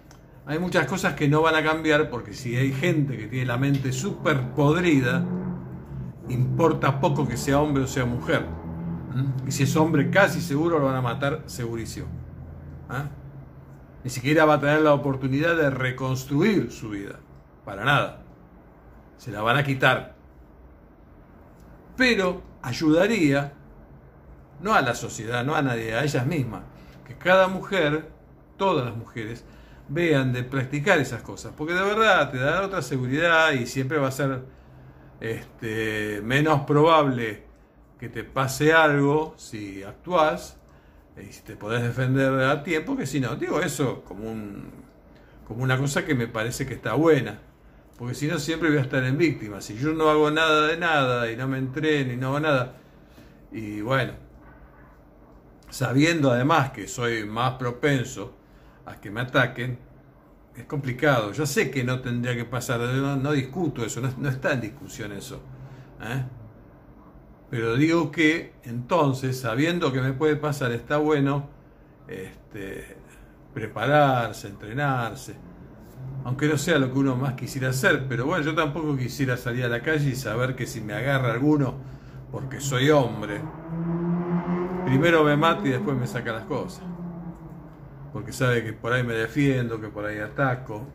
hay 0.45 0.59
muchas 0.59 0.87
cosas 0.87 1.13
que 1.13 1.27
no 1.27 1.41
van 1.41 1.55
a 1.55 1.63
cambiar 1.63 2.09
porque 2.09 2.33
si 2.33 2.55
hay 2.55 2.71
gente 2.71 3.17
que 3.17 3.27
tiene 3.27 3.45
la 3.45 3.57
mente 3.57 3.91
súper 3.91 4.39
podrida, 4.55 5.25
importa 6.29 6.99
poco 6.99 7.27
que 7.27 7.37
sea 7.37 7.59
hombre 7.59 7.83
o 7.83 7.87
sea 7.87 8.05
mujer. 8.05 8.45
Y 9.45 9.51
si 9.51 9.63
es 9.63 9.75
hombre, 9.75 10.09
casi 10.09 10.41
seguro 10.41 10.79
lo 10.79 10.85
van 10.85 10.95
a 10.95 11.01
matar, 11.01 11.43
segurísimo. 11.45 12.07
¿Ah? 12.89 13.09
Ni 14.03 14.09
siquiera 14.09 14.45
va 14.45 14.55
a 14.55 14.59
tener 14.59 14.81
la 14.81 14.93
oportunidad 14.93 15.55
de 15.55 15.69
reconstruir 15.69 16.71
su 16.71 16.89
vida. 16.89 17.19
Para 17.65 17.83
nada. 17.83 18.21
Se 19.17 19.31
la 19.31 19.41
van 19.41 19.57
a 19.57 19.63
quitar. 19.63 20.15
Pero 21.95 22.41
ayudaría, 22.61 23.53
no 24.61 24.73
a 24.73 24.81
la 24.81 24.93
sociedad, 24.93 25.43
no 25.43 25.55
a 25.55 25.61
nadie, 25.61 25.95
a 25.95 26.03
ellas 26.03 26.25
mismas, 26.25 26.61
que 27.05 27.17
cada 27.17 27.47
mujer, 27.47 28.09
todas 28.57 28.85
las 28.85 28.95
mujeres, 28.95 29.43
vean 29.89 30.31
de 30.33 30.43
practicar 30.43 30.99
esas 30.99 31.21
cosas. 31.21 31.53
Porque 31.57 31.73
de 31.73 31.81
verdad 31.81 32.29
te 32.29 32.37
da 32.37 32.61
otra 32.61 32.81
seguridad 32.81 33.51
y 33.53 33.65
siempre 33.65 33.97
va 33.97 34.09
a 34.09 34.11
ser 34.11 34.43
este, 35.19 36.21
menos 36.23 36.61
probable 36.61 37.46
que 37.99 38.09
te 38.09 38.23
pase 38.23 38.73
algo 38.73 39.33
si 39.37 39.83
actúas 39.83 40.57
y 41.17 41.31
si 41.33 41.41
te 41.41 41.55
podés 41.55 41.81
defender 41.81 42.31
a 42.41 42.63
tiempo 42.63 42.95
que 42.95 43.05
si 43.05 43.19
no. 43.19 43.35
Digo 43.35 43.59
eso 43.59 44.03
como, 44.03 44.29
un, 44.29 44.71
como 45.47 45.63
una 45.63 45.77
cosa 45.77 46.05
que 46.05 46.15
me 46.15 46.27
parece 46.27 46.65
que 46.65 46.75
está 46.75 46.93
buena. 46.93 47.39
Porque 47.97 48.13
si 48.13 48.27
no, 48.27 48.37
siempre 48.37 48.69
voy 48.69 48.77
a 48.77 48.81
estar 48.81 49.03
en 49.03 49.17
víctima. 49.17 49.59
Si 49.59 49.75
yo 49.77 49.93
no 49.93 50.09
hago 50.09 50.29
nada 50.29 50.67
de 50.67 50.77
nada 50.77 51.31
y 51.31 51.35
no 51.35 51.47
me 51.47 51.57
entreno 51.57 52.13
y 52.13 52.17
no 52.17 52.27
hago 52.27 52.39
nada. 52.39 52.75
Y 53.51 53.81
bueno, 53.81 54.13
sabiendo 55.69 56.31
además 56.31 56.71
que 56.71 56.87
soy 56.87 57.25
más 57.25 57.53
propenso 57.53 58.35
a 58.85 59.01
que 59.01 59.09
me 59.09 59.21
ataquen, 59.21 59.79
es 60.55 60.65
complicado. 60.65 61.31
Yo 61.31 61.45
sé 61.45 61.71
que 61.71 61.83
no 61.83 62.01
tendría 62.01 62.35
que 62.35 62.45
pasar, 62.45 62.79
no, 62.79 63.31
discuto 63.31 63.83
eso, 63.83 64.01
no, 64.01 64.29
está 64.29 64.53
en 64.53 64.61
discusión 64.61 65.11
eso. 65.11 65.41
¿eh? 66.01 66.23
Pero 67.49 67.75
digo 67.75 68.11
que 68.11 68.53
entonces, 68.63 69.39
sabiendo 69.39 69.91
que 69.93 70.01
me 70.01 70.13
puede 70.13 70.35
pasar, 70.35 70.71
está 70.71 70.97
bueno 70.97 71.49
este, 72.07 72.97
prepararse, 73.53 74.47
entrenarse, 74.47 75.35
aunque 76.25 76.47
no 76.47 76.57
sea 76.57 76.77
lo 76.77 76.91
que 76.91 76.99
uno 76.99 77.15
más 77.15 77.33
quisiera 77.33 77.69
hacer, 77.69 78.05
pero 78.09 78.25
bueno, 78.25 78.43
yo 78.43 78.53
tampoco 78.53 78.97
quisiera 78.97 79.37
salir 79.37 79.63
a 79.63 79.69
la 79.69 79.81
calle 79.81 80.09
y 80.09 80.15
saber 80.15 80.55
que 80.55 80.65
si 80.65 80.81
me 80.81 80.93
agarra 80.93 81.31
alguno, 81.31 81.75
porque 82.31 82.59
soy 82.59 82.89
hombre, 82.89 83.41
primero 84.85 85.23
me 85.23 85.37
mata 85.37 85.65
y 85.65 85.71
después 85.71 85.97
me 85.97 86.07
saca 86.07 86.33
las 86.33 86.43
cosas 86.45 86.83
porque 88.17 88.33
sabe 88.33 88.63
que 88.63 88.73
por 88.73 88.93
ahí 88.93 89.03
me 89.03 89.13
defiendo, 89.13 89.79
que 89.79 89.89
por 89.89 90.03
ahí 90.03 90.17
ataco 90.17 90.87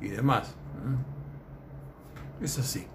y 0.00 0.08
demás. 0.08 0.54
Es 2.40 2.58
así. 2.58 2.86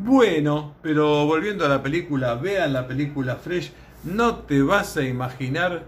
Bueno, 0.00 0.76
pero 0.80 1.26
volviendo 1.26 1.66
a 1.66 1.68
la 1.68 1.82
película, 1.82 2.36
vean 2.36 2.72
la 2.72 2.86
película 2.86 3.34
Fresh, 3.34 3.72
no 4.04 4.36
te 4.36 4.62
vas 4.62 4.96
a 4.96 5.02
imaginar, 5.02 5.82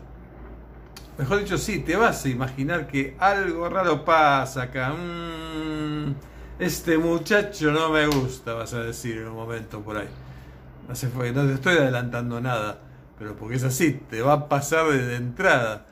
mejor 1.17 1.39
dicho, 1.39 1.57
sí, 1.57 1.79
te 1.79 1.95
vas 1.95 2.25
a 2.25 2.29
imaginar 2.29 2.89
que 2.89 3.17
algo 3.21 3.69
raro 3.69 4.05
pasa 4.05 4.63
acá. 4.63 4.93
Mm, 4.95 6.15
este 6.59 6.99
muchacho 6.99 7.71
no 7.71 7.91
me 7.91 8.09
gusta, 8.09 8.55
vas 8.55 8.75
a 8.75 8.83
decir 8.83 9.19
en 9.19 9.29
un 9.29 9.35
momento 9.35 9.81
por 9.81 9.97
ahí. 9.97 10.09
No, 10.89 10.97
se 10.97 11.07
fue, 11.07 11.31
no 11.31 11.47
te 11.47 11.55
estoy 11.55 11.77
adelantando 11.77 12.41
nada, 12.41 12.81
pero 13.17 13.37
porque 13.37 13.57
es 13.57 13.65
así, 13.65 13.93
te 14.11 14.23
va 14.23 14.33
a 14.33 14.49
pasar 14.49 14.89
desde 14.89 15.15
entrada 15.15 15.87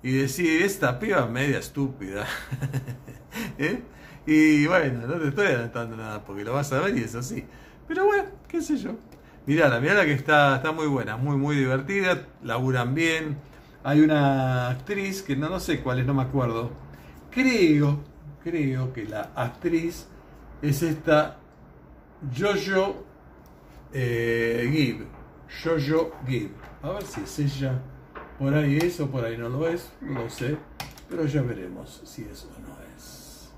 y 0.00 0.12
decir, 0.12 0.62
esta 0.62 1.00
piba 1.00 1.26
media 1.26 1.58
estúpida. 1.58 2.24
¿Eh? 3.58 3.82
Y 4.26 4.64
bueno, 4.68 5.08
no 5.08 5.14
te 5.14 5.28
estoy 5.28 5.46
adelantando 5.48 5.96
nada 5.96 6.24
porque 6.24 6.44
lo 6.44 6.52
vas 6.52 6.72
a 6.72 6.78
ver 6.78 6.96
y 6.96 7.02
es 7.02 7.16
así. 7.16 7.44
Pero 7.86 8.06
bueno, 8.06 8.24
qué 8.48 8.60
sé 8.62 8.76
yo. 8.76 8.92
Mirala, 9.46 9.80
mirala 9.80 10.04
que 10.04 10.12
está, 10.12 10.56
está 10.56 10.72
muy 10.72 10.86
buena, 10.86 11.16
muy, 11.16 11.36
muy 11.36 11.56
divertida, 11.56 12.26
laburan 12.42 12.94
bien. 12.94 13.36
Hay 13.82 14.00
una 14.00 14.70
actriz 14.70 15.22
que 15.22 15.36
no, 15.36 15.50
no 15.50 15.60
sé 15.60 15.80
cuál 15.80 15.98
es, 15.98 16.06
no 16.06 16.14
me 16.14 16.22
acuerdo. 16.22 16.70
Creo, 17.30 18.00
creo 18.42 18.92
que 18.92 19.04
la 19.04 19.32
actriz 19.34 20.06
es 20.62 20.82
esta 20.82 21.38
Jojo 22.34 23.04
eh, 23.92 24.68
Gibb. 24.72 25.06
Jojo 25.62 26.12
Gibb. 26.26 26.50
A 26.82 26.90
ver 26.90 27.04
si 27.04 27.20
es 27.20 27.38
ella. 27.38 27.80
Por 28.38 28.52
ahí 28.52 28.78
es 28.78 28.98
o 29.00 29.08
por 29.10 29.24
ahí 29.24 29.38
no 29.38 29.48
lo 29.48 29.68
es, 29.68 29.92
no 30.00 30.22
lo 30.22 30.30
sé, 30.30 30.56
pero 31.08 31.24
ya 31.24 31.42
veremos 31.42 32.02
si 32.04 32.22
es 32.22 32.44
o 32.44 32.60
no 32.60 32.76
es. 32.96 33.48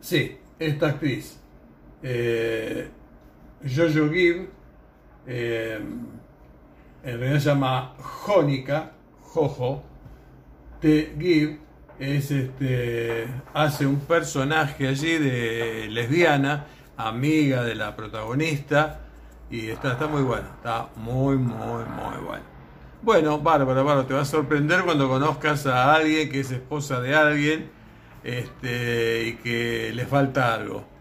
Sí, 0.00 0.38
esta 0.58 0.88
actriz, 0.88 1.38
eh, 2.02 2.88
Jojo 3.64 4.10
Gibb, 4.12 4.48
eh, 5.26 5.80
en 7.04 7.18
realidad 7.18 7.40
se 7.40 7.48
llama 7.48 7.94
Jónica, 7.98 8.92
Jojo, 9.20 9.82
T. 10.80 11.14
Gibb, 11.18 11.58
es 11.98 12.30
este, 12.30 13.26
hace 13.54 13.86
un 13.86 14.00
personaje 14.00 14.88
allí 14.88 15.18
de 15.18 15.88
lesbiana, 15.90 16.66
amiga 16.96 17.62
de 17.62 17.74
la 17.74 17.94
protagonista, 17.94 19.00
y 19.50 19.68
está, 19.68 19.92
está 19.92 20.06
muy 20.08 20.22
bueno, 20.22 20.48
está 20.56 20.88
muy, 20.96 21.36
muy, 21.36 21.84
muy 21.84 22.24
bueno. 22.26 22.52
Bueno, 23.02 23.40
bárbaro, 23.40 23.84
bárbaro, 23.84 24.06
te 24.06 24.14
va 24.14 24.20
a 24.20 24.24
sorprender 24.24 24.82
cuando 24.84 25.08
conozcas 25.08 25.66
a 25.66 25.94
alguien 25.94 26.30
que 26.30 26.40
es 26.40 26.50
esposa 26.52 27.00
de 27.00 27.14
alguien 27.14 27.70
este, 28.22 29.26
y 29.26 29.32
que 29.34 29.92
le 29.92 30.06
falta 30.06 30.54
algo. 30.54 30.91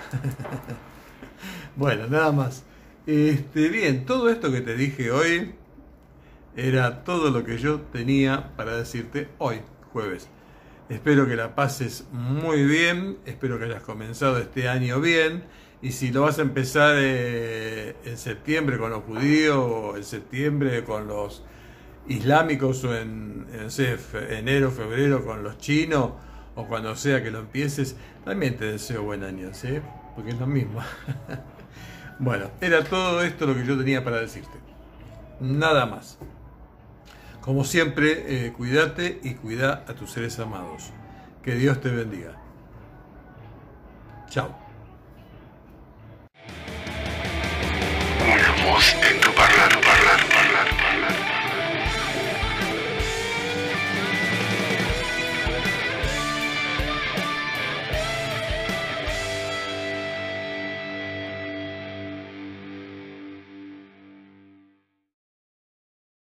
bueno, 1.76 2.06
nada 2.08 2.32
más. 2.32 2.64
Este, 3.06 3.68
bien, 3.68 4.04
todo 4.04 4.28
esto 4.28 4.52
que 4.52 4.60
te 4.60 4.76
dije 4.76 5.10
hoy 5.10 5.54
era 6.56 7.04
todo 7.04 7.30
lo 7.30 7.44
que 7.44 7.58
yo 7.58 7.80
tenía 7.80 8.50
para 8.56 8.76
decirte 8.76 9.28
hoy, 9.38 9.60
jueves. 9.92 10.28
Espero 10.88 11.26
que 11.26 11.36
la 11.36 11.54
pases 11.54 12.06
muy 12.12 12.64
bien, 12.64 13.18
espero 13.24 13.58
que 13.58 13.66
hayas 13.66 13.82
comenzado 13.82 14.38
este 14.38 14.68
año 14.68 15.00
bien 15.00 15.44
y 15.82 15.92
si 15.92 16.10
lo 16.10 16.22
vas 16.22 16.38
a 16.38 16.42
empezar 16.42 16.96
eh, 16.98 17.96
en 18.04 18.18
septiembre 18.18 18.76
con 18.76 18.90
los 18.90 19.04
judíos, 19.04 19.56
o 19.56 19.96
en 19.96 20.04
septiembre 20.04 20.84
con 20.84 21.06
los 21.06 21.42
islámicos, 22.06 22.84
o 22.84 22.94
en, 22.94 23.46
enero, 24.30 24.70
febrero 24.70 25.24
con 25.24 25.42
los 25.42 25.58
chinos, 25.58 26.12
o 26.60 26.66
cuando 26.66 26.94
sea 26.94 27.22
que 27.22 27.30
lo 27.30 27.40
empieces, 27.40 27.96
también 28.24 28.56
te 28.56 28.66
deseo 28.66 29.02
buen 29.02 29.24
año, 29.24 29.52
¿sí? 29.52 29.80
Porque 30.14 30.30
es 30.30 30.38
lo 30.38 30.46
mismo. 30.46 30.80
bueno, 32.18 32.50
era 32.60 32.84
todo 32.84 33.22
esto 33.22 33.46
lo 33.46 33.54
que 33.54 33.64
yo 33.64 33.78
tenía 33.78 34.04
para 34.04 34.20
decirte. 34.20 34.58
Nada 35.40 35.86
más. 35.86 36.18
Como 37.40 37.64
siempre, 37.64 38.46
eh, 38.46 38.52
cuídate 38.52 39.20
y 39.22 39.34
cuida 39.34 39.84
a 39.88 39.94
tus 39.94 40.10
seres 40.10 40.38
amados. 40.38 40.92
Que 41.42 41.54
Dios 41.54 41.80
te 41.80 41.88
bendiga. 41.88 42.32
Chao. 44.28 44.54